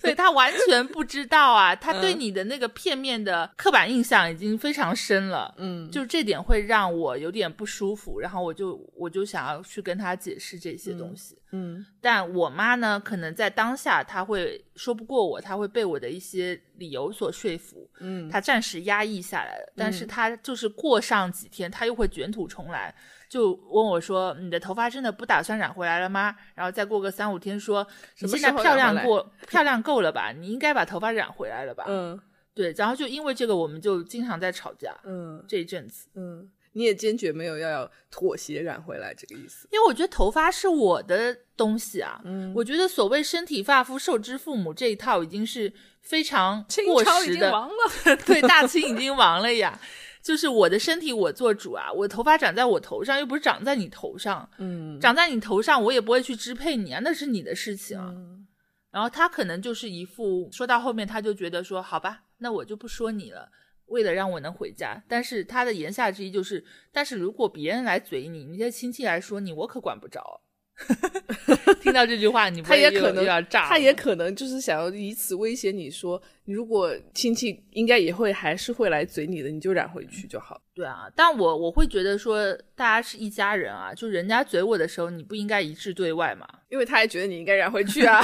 [0.00, 22.94] 所以他完全不知道啊，他对你的那个片面的刻板印象已经非常深了，嗯，就这点会让我有点不舒服，然后我就我就想要去跟他解释这些东西，嗯，但我妈呢，可能在当下她会说不过我，她会被我的一些理由所说服，嗯，她暂时压抑下来了，但是她就是过上几天，她又会卷土重来。
[23.28, 27.86] 就问我说：“你的头发真的不打算染回来了吗？”然后再过个三五天说
[28.20, 30.32] ：“你现在漂亮过，漂亮够了吧？
[30.32, 32.20] 你应该把头发染回来了吧？”嗯，
[32.54, 32.72] 对。
[32.76, 34.94] 然后就因为这个，我们就经常在吵架。
[35.04, 39.68] 嗯，这一阵子，嗯，你也坚决没有要要妥协染回来这个意思。
[39.72, 42.20] 因为我觉得头发是我的东西啊。
[42.24, 47.50] 嗯，我觉得所谓身体发肤受之父母这一套已经是非常过时的。
[47.50, 48.16] 亡了。
[48.24, 49.78] 对，大清已经亡了呀。
[50.26, 54.50] 就是我的身体我做主啊，我头发长在我头上，又不是长在你头上。
[54.58, 57.96] 嗯，长在你头上，我也不会去支配你啊，那是你的事情。
[57.96, 58.44] 嗯，
[58.90, 63.48] 然后他可能就是一副说到后面，他就觉得说，好吧，那我就不说你了，
[63.86, 65.00] 为了让我能回家。
[65.06, 70.40] 但是他的言下之意就是，但是如果别人来嘴你，你的亲戚来说你，我可管不着。
[71.80, 80.60] 听到这句话，你他也可能要炸，他也可能就是想要以此威胁你说，如果亲戚应该也会还是会来嘴你的，你就染回去就好。
[80.74, 88.20] 对啊，但我我会觉得说，大家是一家人啊，就人家嘴我的时候，你不应该一致对外嘛，因为他也觉得你应该染回去啊。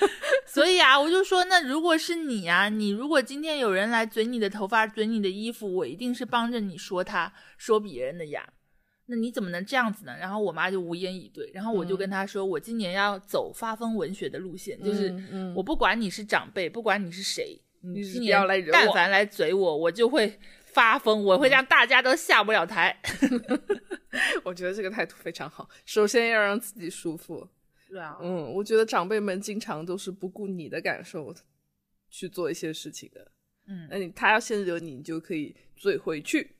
[0.46, 8.46] 所以啊，我就说，那如果是你啊，你如果今天有人来嘴你的头发，嘴你的衣服，我一定是帮着你说他，说别人的呀。
[9.06, 10.16] 那你怎么能这样子呢？
[10.18, 15.14] 然后我妈就无言以对，然后我就跟她说，我今年要走发疯文学的路线，就是
[15.54, 18.40] 我不管你是长辈，不管你是谁，你今年
[18.72, 22.98] 但凡来嘴我，我就会发疯，我会让大家都下不了台。
[24.44, 27.46] 我觉得这个态度非常好，首先要让自己舒服。
[27.88, 31.34] 对啊，嗯，我觉得长辈们经常都是不顾你的感受
[32.08, 33.30] 去做一些事情的。
[33.66, 36.56] 嗯，那你他要先惹你，你就可以嘴回去。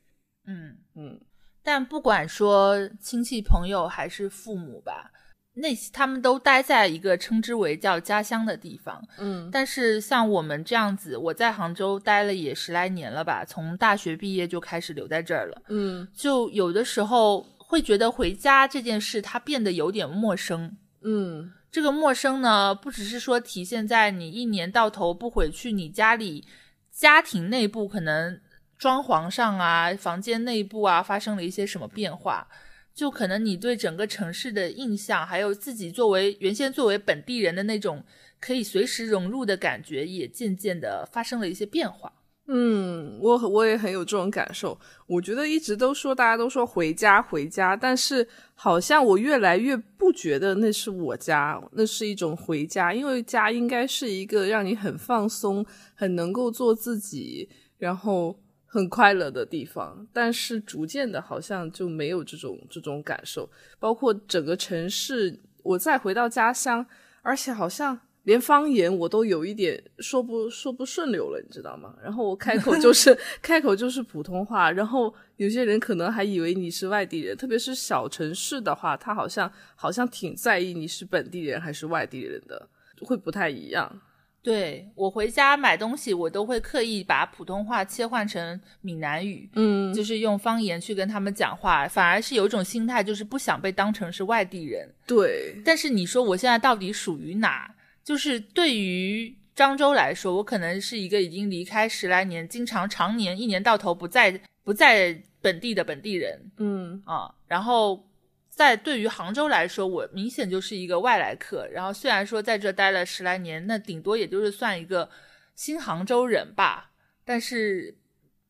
[0.47, 1.21] 嗯嗯。
[1.65, 5.11] 但不管说亲戚朋友还是父母吧，
[5.55, 9.03] 那他们都待在一个称之为叫家乡的地方。
[9.19, 15.63] 嗯，但是像我们这样子，我在杭州待了也十来年了吧，从大学毕业就开始留在这儿了。
[15.69, 20.77] 嗯，就有的时候会觉得回家这件事它变得有点陌生。
[21.03, 26.47] 嗯，这个陌生呢，不只是说体现在你一年到头不回去，你家里
[26.93, 28.39] 家庭内部可能。
[28.79, 32.47] 装潢上啊，房间内部啊，发生了一些什么变化？
[32.95, 38.05] 就可能你对整个城市的印象，还有自己作为原先作为本地人的那种
[38.41, 42.13] 可以随时融入的感觉，也渐渐的发生了一些变化。
[42.47, 44.79] 嗯，我我也很有这种感受。
[45.07, 52.93] 我觉得一直都说大家都说回家回家，但是好像我越来越不觉得那是我家，那是一种回家。
[52.93, 55.65] 因为家应该是一个让你很放松、
[55.95, 57.49] 很能够做自己，
[57.79, 58.39] 然后
[58.75, 60.07] 很快乐的地方。
[60.13, 63.49] 但是逐渐的，好像就没有这种这种感受。
[63.79, 66.85] 包括整个城市，我再回到家乡，
[67.23, 68.01] 而且好像。
[68.25, 71.95] 连方言我都有一点说不说不顺溜了，你知道吗？
[72.03, 82.67] 然后我开口就是 开口就是普通话，然后有些人可能还以为你是外地人，特别是小城市的话，他好像好像挺在意你是本地人还是外地人的，
[83.03, 84.01] 会不太一样。
[84.45, 94.87] 对我回家买东西，我都会刻意把普通话切换成闽南语，嗯，就是用方言去跟他们讲话，反而是有一种心态，就是不想被当成是外地人。
[95.07, 97.75] 对，但是你说我现在到底属于哪？
[98.05, 108.07] 就是对于漳州来说，我可能是一个已经离开十来年，经常常年一年到头不在不在本地的本地人，嗯啊，然后
[108.55, 111.67] 在对于杭州来说，我明显就是一个外来客。
[111.69, 115.11] 然后虽然说在这待了十来年，那顶多也就是算一个
[115.55, 116.93] 新杭州人吧，
[117.25, 117.97] 但是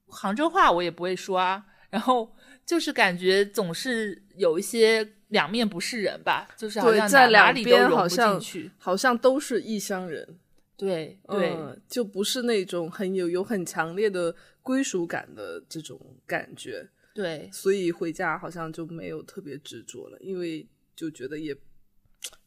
[0.07, 1.65] 杭州话我也不会说啊。
[1.91, 2.35] 然后
[2.67, 5.09] 就是感觉总是有一些。
[5.29, 6.47] 两面不是人吧？
[6.57, 10.39] 就是好像在哪里都融不进去，好像都是异乡人。
[10.77, 11.57] 对对，
[11.89, 14.33] 就不是那种很有有很强烈的
[14.63, 16.89] 归属感的这种感觉。
[17.15, 21.57] 对，所以回家好像就没有特别执着了，因为就觉得也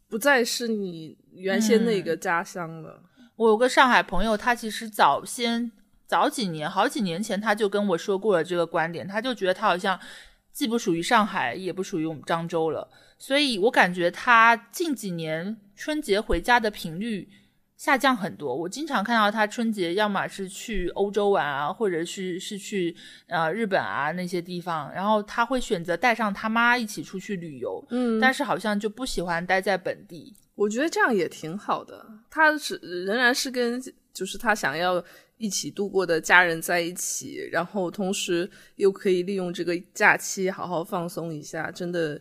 [0.08, 3.02] 不再是你原先那个家乡了。
[3.38, 5.72] 我有个上海朋友，他其实早先
[6.06, 10.00] 早几年，好几年前他就跟我说过了这个观点，他就觉得他好像。
[10.54, 12.90] 既不属于上海，也不属于我们漳州了，
[13.20, 17.30] 所以我感觉他近几年春节回家的频率
[17.78, 18.54] 下降很多。
[18.54, 22.94] 我经常看到他春节要么是去欧洲玩啊，或者是是去
[23.28, 30.36] 呃日本啊那些地方，然后他会选择带上他妈一起出去旅游，嗯，但是好像就不喜欢待在本地。
[30.56, 32.76] 我觉得这样也挺好的，他是
[33.06, 35.02] 仍然是跟就是他想要。
[35.40, 42.20] 一起度过的家人在一起，然后同时又可以利用这个假期好好放松一下，真的，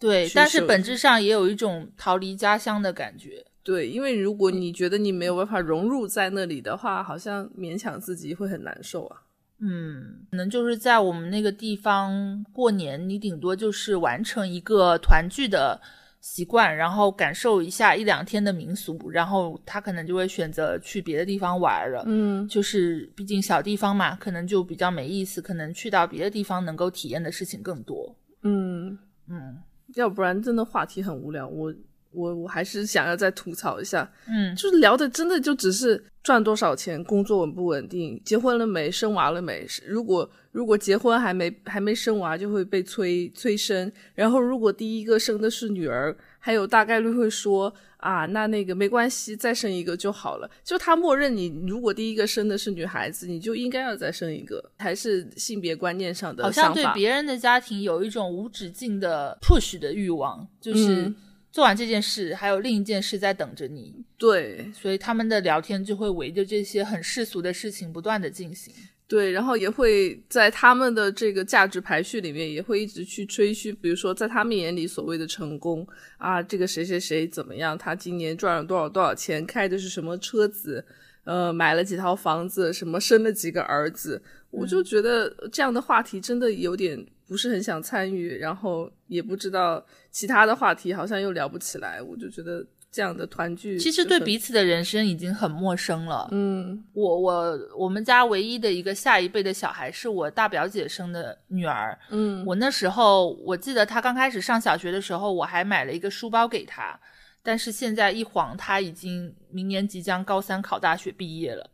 [0.00, 0.28] 对。
[0.34, 3.46] 但是本质上也有一种逃离家乡的感觉。
[3.62, 9.22] 对，因为如果你觉得你没有办法融入在那里的话，好像勉强自己会很难受啊。
[9.58, 15.80] 嗯，可能就是在我们那个地方过年，你顶多就是完成一个团聚的。
[16.22, 22.04] 习惯，然后感受一下一两天的民俗，然后他可能就会选择去别的地方玩了。
[22.06, 28.14] 嗯，就是毕竟小地方嘛，可能就比较没意思，可能去到别的地方能够体验的事情更多。
[28.42, 28.98] 嗯
[29.30, 29.56] 嗯，
[29.94, 31.48] 要不然真的话题很无聊。
[31.48, 31.74] 我
[32.12, 34.10] 我我还是想要再吐槽一下。
[34.26, 39.66] 嗯，就是聊的真的就只是赚多少钱，工作稳不稳定，结婚了没，生娃了没？
[39.86, 43.90] 如果如果结婚还没还没生娃，就会被催催生。
[44.14, 50.50] 然后如果第一个生的是女儿，还有大概率会说啊，那那个没关系，再生一个就好了。
[50.64, 61.12] 就他默认你，如果第一个生的是女孩子，你就应该要再生一个，还是性别观念上的好像对别人的家庭有一种无止境的 push 的欲望，就是
[61.52, 64.04] 做完这件事，还有另一件事在等着你。
[64.16, 68.72] 对，所以他们的聊天就会围着这些很世俗的事情不断的进行。
[69.08, 75.84] 对，然后也会在他们的这个价值排序里面，也会一直去吹嘘，比如说在他们眼里所谓的成功
[76.16, 80.84] 啊，这个谁谁谁怎么样，他今年赚了多少多少钱，开的是什么车子，
[81.24, 84.22] 呃，买了几套房子，什么生了几个儿子，
[84.52, 92.66] 我就觉得这样的话题真的有点不是很想参与，然后也不知道其他的话题好像又聊不起来，我就觉得。
[92.92, 96.26] 这样的团聚，其实对彼此的人生已经很陌生了。
[96.32, 101.96] 嗯，我我我们家唯一的一个下一辈的小孩是我大表姐生的女儿。
[102.10, 106.98] 嗯，我那时候我记得她刚开始上小学的时候，我还买了一个书包给她，
[107.44, 111.70] 但是现在一晃，她已经明年即将高三考大学毕业了。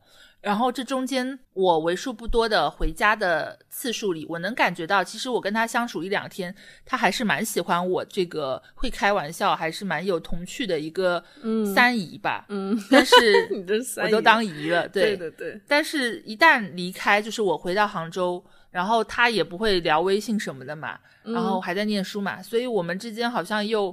[0.47, 11.20] 然后这中间我为数不多的回家的次数里，我能感觉到，其实我跟他相处一两天，他还是蛮喜欢我这个会开玩笑，还是蛮有童趣的一个
[11.74, 12.47] 三姨吧。
[12.49, 13.16] 嗯，但是
[14.05, 15.61] 我都当姨了， 对对对。
[15.66, 18.40] 但是一旦离开，就是我回到杭州，
[18.70, 23.92] 然后他也不会聊微信什么的嘛，然后还在念书嘛，所以我们之间好像又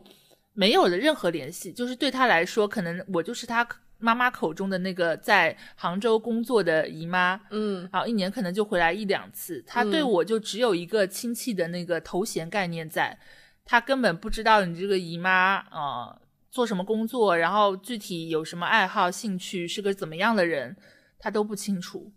[0.53, 1.73] 没有了任何联系。
[1.73, 3.67] 就是对他来说，可能我就是他。
[4.03, 13.17] 妈妈口中的那个在杭州工作的姨妈，嗯，然后一年可能就回来一两次，她对我就只有一个亲戚的那个头衔概念在，
[13.63, 16.19] 她根本不知道你这个姨妈啊
[16.51, 20.75] 做什么工作，然后具体有什么爱好、兴趣，是个怎么样的人，
[21.17, 22.11] 她都不清楚。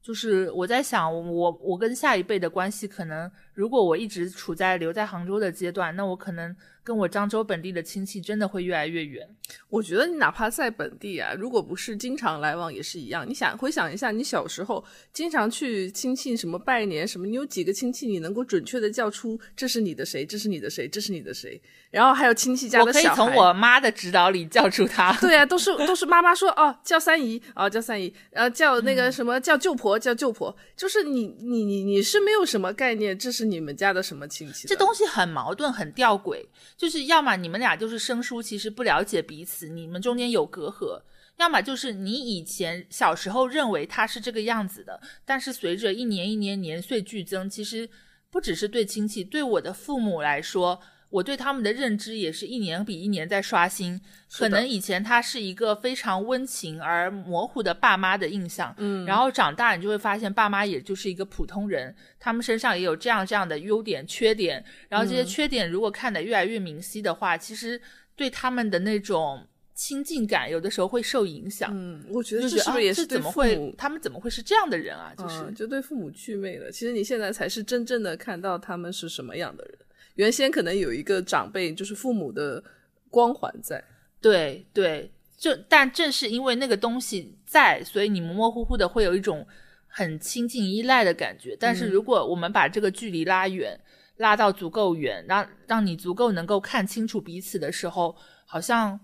[0.00, 6.54] 就是我在想，我我跟下一辈的关系，可能如果我一直处在留在杭州的阶段，那我可能。
[6.86, 9.28] 跟我漳州本地的亲戚真的会越来越远。
[9.68, 13.28] 我觉得你哪怕在本地啊，如果不是经常来往也是一样。
[13.28, 21.60] 你想回想一下，你小时候经常去亲戚什么拜年什么，你有几个亲戚你能够准确的叫出这是你的谁，这是你的谁，这是你的谁？
[21.90, 25.12] 然后还有亲戚家的小孩，我可以从我妈的指导里叫出他。
[25.14, 30.56] 对啊，都是 都是妈妈说哦，叫三姨哦，叫三姨，呃，叫那个什么叫舅婆，叫舅婆。
[30.76, 34.68] 就是你你你你是没有什么概念，这是你们家的什么亲戚？
[34.68, 36.44] 这东西很矛盾，很吊诡。
[36.76, 41.00] 就是要么你们俩就是生疏，其实不了解彼此，你们中间有隔阂；
[41.38, 47.88] 要么就是你以前小时候认为他是这个样子的，但是随着一年一年年岁剧增，其实
[48.30, 50.80] 不只是对亲戚，对我的父母来说。
[51.16, 53.98] 我对他们的认知也是一年比一年在刷新，
[54.30, 67.80] 可能以前他是一个非常温情而模糊的爸妈的印象，嗯，然后长大你就会发现爸妈也就是一个普通人，他们身上也有这样这样的优点缺点，然后这些缺点如果看得越来越明晰的话，其实
[68.14, 69.42] 对他们的那种
[69.74, 71.70] 亲近感有的时候会受影响。
[71.72, 75.14] 嗯，我觉得这是不是也是怎么会他们怎么会是这样的人啊？
[75.16, 76.70] 就是就对父母祛魅了。
[76.70, 79.78] 其实你现在才是真正的看到他们是什么样的人。
[80.16, 82.62] 原先可能有一个长辈，就是父母的
[83.08, 83.82] 光环在，
[84.20, 89.46] 对对，就但正是因为那个东西在，所以你模模糊糊的会有一种
[89.86, 91.56] 很亲近依赖的感觉。
[91.58, 93.78] 但是如果我们把这个距离拉远，
[94.16, 98.98] 拉到足够远，让让你足够能够看清楚彼此的时候，好像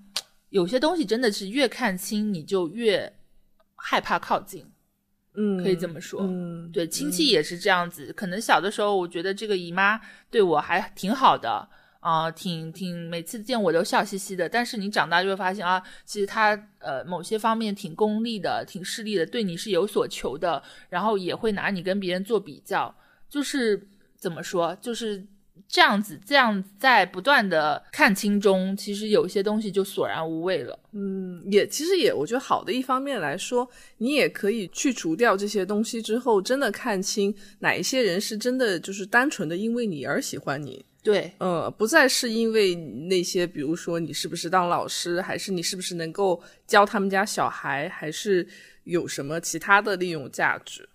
[0.49, 3.13] 有些东西真的是越看清你就越
[3.77, 4.72] 害怕靠近。
[5.35, 6.21] 嗯，可以这么说。
[6.23, 8.13] 嗯，对，亲戚也是这样子。
[8.13, 11.69] 可能小的时候，我觉得这个姨妈对我还挺好的
[12.01, 14.49] 啊，挺挺每次见我都笑嘻嘻的。
[14.49, 22.95] 但是你长大就会发现啊，其实她呃某些方面挺功利的，挺势利的，对你是有所求的，然后也会拿你跟别人做比较。
[23.29, 25.27] 就是怎么说，就是。
[25.69, 30.79] 这样子，这样在不断的看清中，其实有些东西就索然无味了。
[30.93, 40.85] 嗯，也其实也，我觉得好的一方面来说，你也可以去除掉这些东西之后，真的看清哪一些人是真的就是单纯的因为你而喜欢你。
[41.03, 48.47] 对，呃，不再是因为那些，比如说你是不是当老师，还是你是不是能够教他们家小孩，还是
[48.85, 50.89] 有什么其他的利用价值。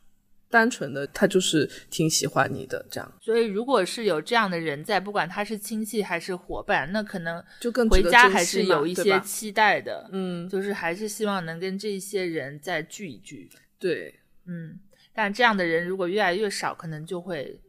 [0.50, 14.80] 单纯的他就是挺喜欢你的这样，所以如果是有这样的人在，不管他是亲戚还是伙伴，那可能就更回家还是有一些期待的，嗯，就是还是希望能跟这些人再聚一聚，对，嗯，
[15.14, 17.60] 但这样的人如果越来越少，可能就会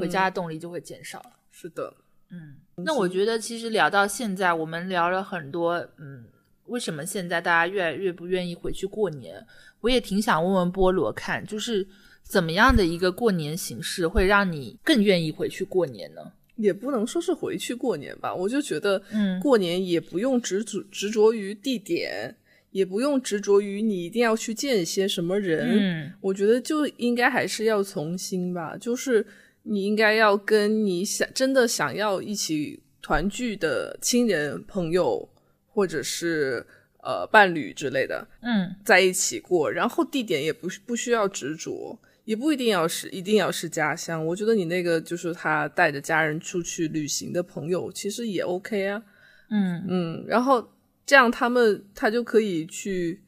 [0.00, 1.92] 回家的动力就会减少了，是的，
[2.30, 6.24] 嗯，那我觉得其实聊到现在，我们聊了很多，嗯，
[6.64, 9.46] 为什么现在大家越来越不愿意回去过年？
[9.82, 11.86] 我也挺想问问菠萝看，就是。
[12.22, 16.20] 怎么样的一个过年形式会让你更愿意回去过年呢？
[16.56, 22.36] 也不能说是回去过年吧，我就觉得，嗯，过年也不用执着执着于地点，
[22.70, 25.78] 也不用执着于你一定要去见一些什么人。
[25.80, 29.26] 嗯，我觉得就应该还是要从心吧，就是
[29.62, 35.26] 你应该要跟你想真的想要一起团聚的亲人、朋友，
[35.66, 36.64] 或者是
[37.02, 41.98] 呃伴侣之类的，嗯，在一起过，然后地点也不不需要执着。
[42.24, 49.02] 也不一定要是一定要是家乡，我觉得你那个就是他带着家人出去旅行的朋友，其实也 OK 啊。
[49.50, 50.66] 嗯嗯，然后
[51.04, 53.20] 这样他们他就可以去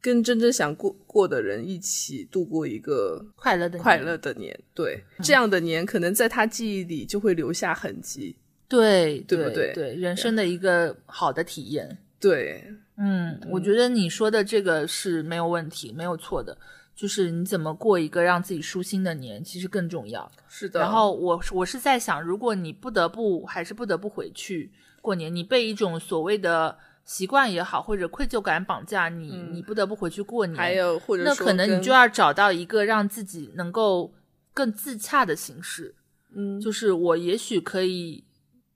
[0.00, 4.58] 跟真正想过过的人一起度过一个快乐的快乐的年。
[4.74, 8.36] 对，这样的年可能在他记忆里就会留下痕迹。
[8.68, 9.72] 对，对不对？
[9.72, 11.98] 对，人生的一个好的体验。
[12.20, 12.62] 对，
[12.98, 16.56] 嗯，我觉得你说的这个是没有问题，没有错的。
[17.00, 20.30] 就是你怎么过一个让自己舒心的年，其实更重要。
[20.50, 20.80] 是的。
[20.80, 24.70] 然后我我是在想，如果你不得不还是不得不回去
[25.00, 26.76] 过年，你被一种所谓的
[27.06, 30.54] 习惯也好，或者愧疚感绑架，你你不得不回去过年。
[30.54, 34.12] 还有或者那可能你就要找到一个让自己能够
[34.52, 35.94] 更自洽的形式。
[36.34, 38.22] 嗯，就是我也许可以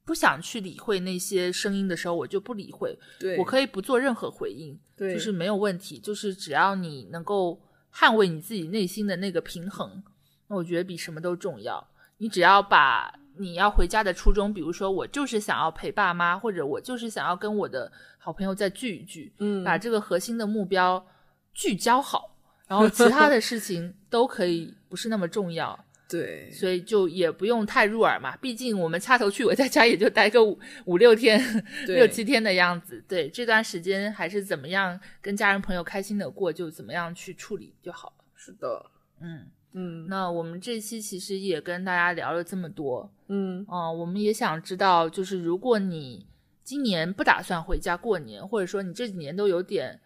[0.07, 2.99] 不想去理会那些声音的时候，我就不理会。
[3.21, 4.81] 对，我可以不做任何回应。
[4.97, 5.99] 对，就是没有问题。
[5.99, 7.61] 就是只要你能够。
[7.95, 10.03] 捍卫你自己内心的那个平衡，
[10.49, 11.87] 那我觉得比什么都重要。
[12.19, 21.05] 你只要把你要回家的初衷，比如说我就是想要陪爸妈，或者我就是想要跟我的好朋友再聚一聚，嗯，把这个核心的目标
[21.53, 22.37] 聚焦好，
[22.67, 25.84] 然后其他的事情都可以不是那么重要。
[26.09, 28.37] 对，所以就也不用太入耳嘛。
[28.37, 31.41] 毕竟我们掐头去尾，在家也就待个五五六天、
[31.87, 33.03] 六七天的样子。
[33.09, 38.25] 对，这段时间还是怎么样跟家人朋友开心的过，就怎么样去处理就好了。
[38.35, 38.85] 是的，
[39.21, 46.27] 嗯嗯，那我们这期其实也跟大家聊了这么多，嗯啊，我们也想知道，就是如果你
[46.63, 49.99] 今年不打算回家过年，或者说你这几年都有点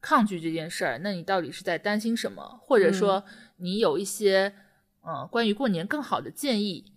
[0.00, 2.60] 抗拒这件事儿，那你到底是在担心什么？
[2.62, 3.24] 或者说
[3.56, 4.54] 你有一些
[5.02, 6.92] 呃关于过年更好的建议？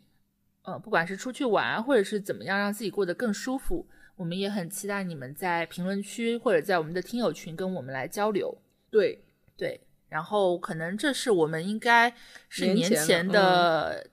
[0.63, 8.57] 呃，不管是出去玩，或者是怎么样让自己过得更舒服，我们也很期待你们在评论区或者在我们的听友群跟我们来交流。
[8.89, 9.23] 对
[9.57, 9.81] 对。
[10.07, 12.13] 然后可能这是我们应该
[12.49, 14.05] 是年前的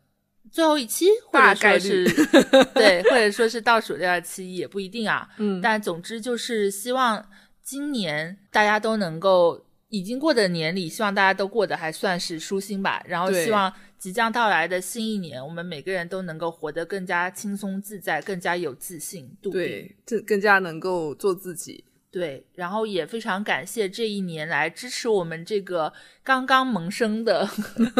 [0.48, 2.04] 最后一期，或者说是
[2.72, 5.28] 对， 或者说是倒数第二期也不一定啊。
[5.38, 7.28] 嗯，但总之就是希望
[7.62, 13.02] 今年大家都能够已经过的年里，希望大家都过得还算是舒心吧。
[13.06, 21.84] 然后希望即将到来的新一年，我们每个人都能够活得更加轻松自在，更加有自信，对，这更加能够做自己。
[22.10, 25.92] 对，然后也非常感谢这一年来支持我们这个
[26.24, 27.46] 刚刚萌生的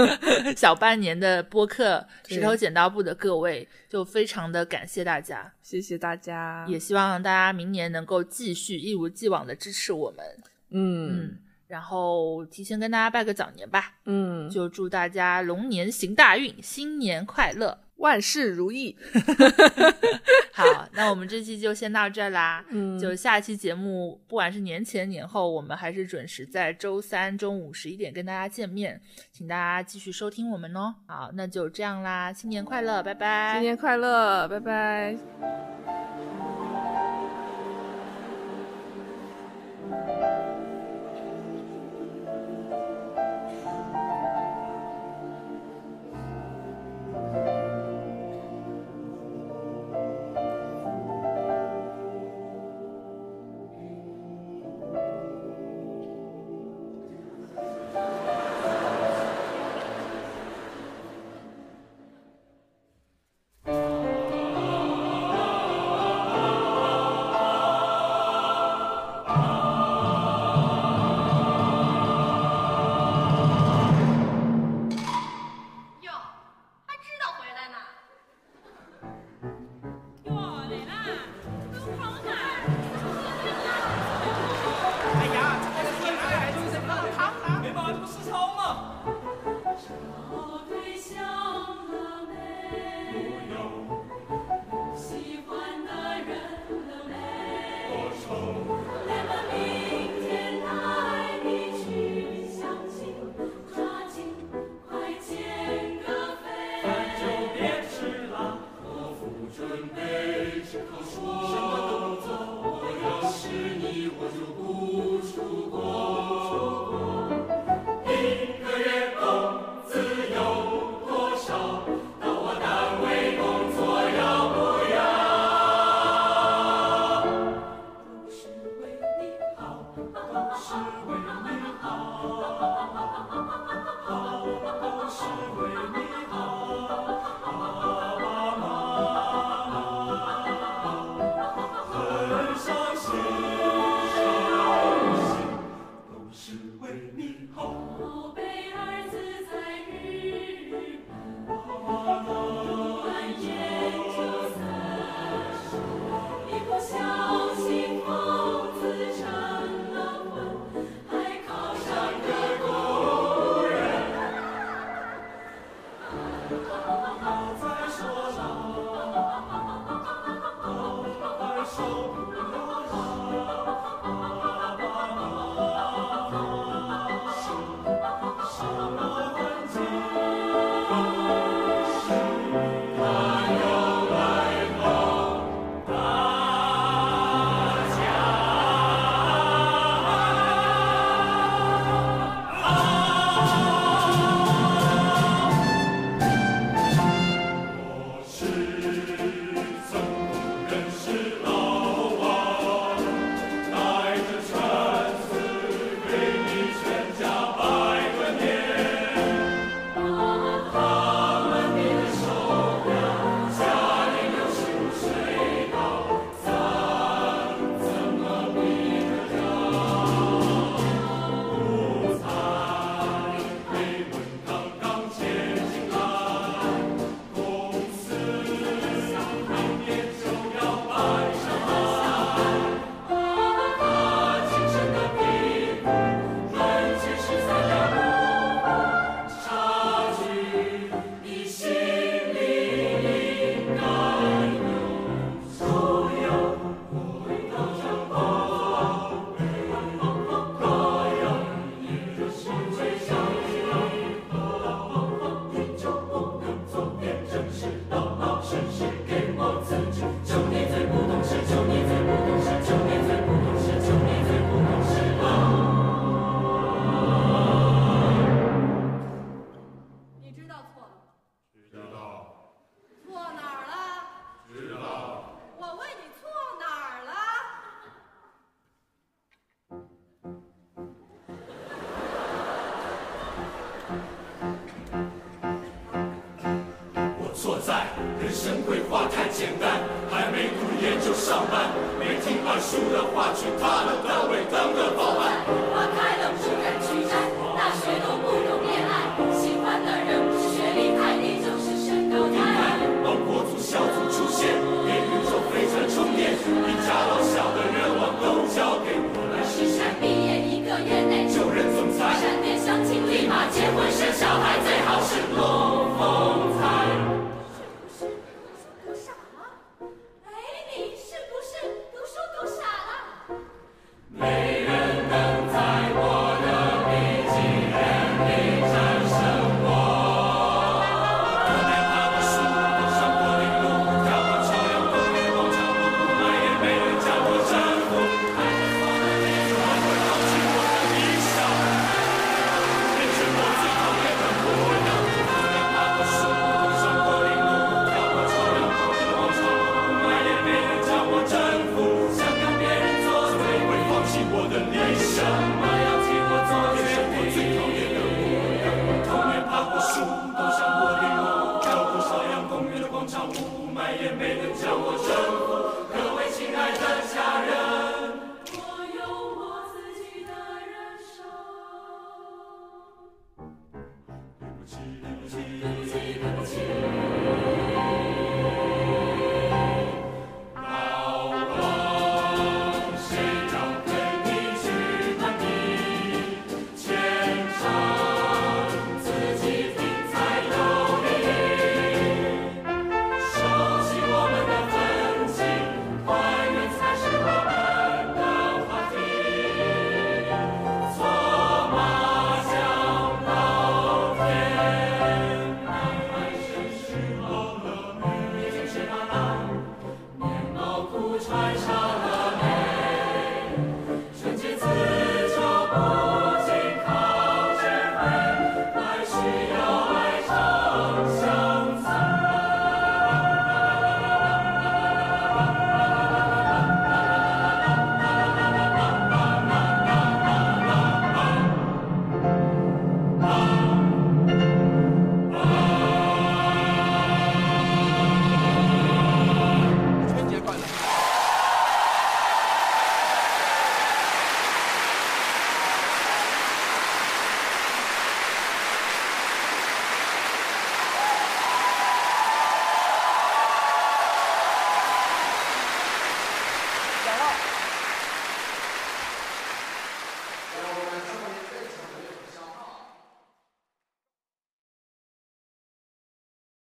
[0.56, 10.24] 小半年的播客石头剪刀布的各位，就非常的感谢大家，谢谢大家，也希望大家明年能够继续一如既往的支持我们，
[10.70, 11.38] 嗯，
[11.68, 13.94] 然后提前跟大家拜个早年吧。
[14.06, 14.50] 嗯。
[14.50, 17.78] 就祝大家龙年行大运新年快乐。
[17.98, 18.96] 万事如意
[20.54, 22.64] 好那我们这期就先到这啦。
[22.70, 22.98] 嗯。
[22.98, 29.00] 就下期节目不管是年前年后我们还是准时在周三中午十一点跟大家见面
[29.30, 30.94] 请大家继续收听我们哦。
[31.06, 33.54] 好那就这样啦新年快乐拜拜。
[33.54, 35.18] 新年快乐拜拜。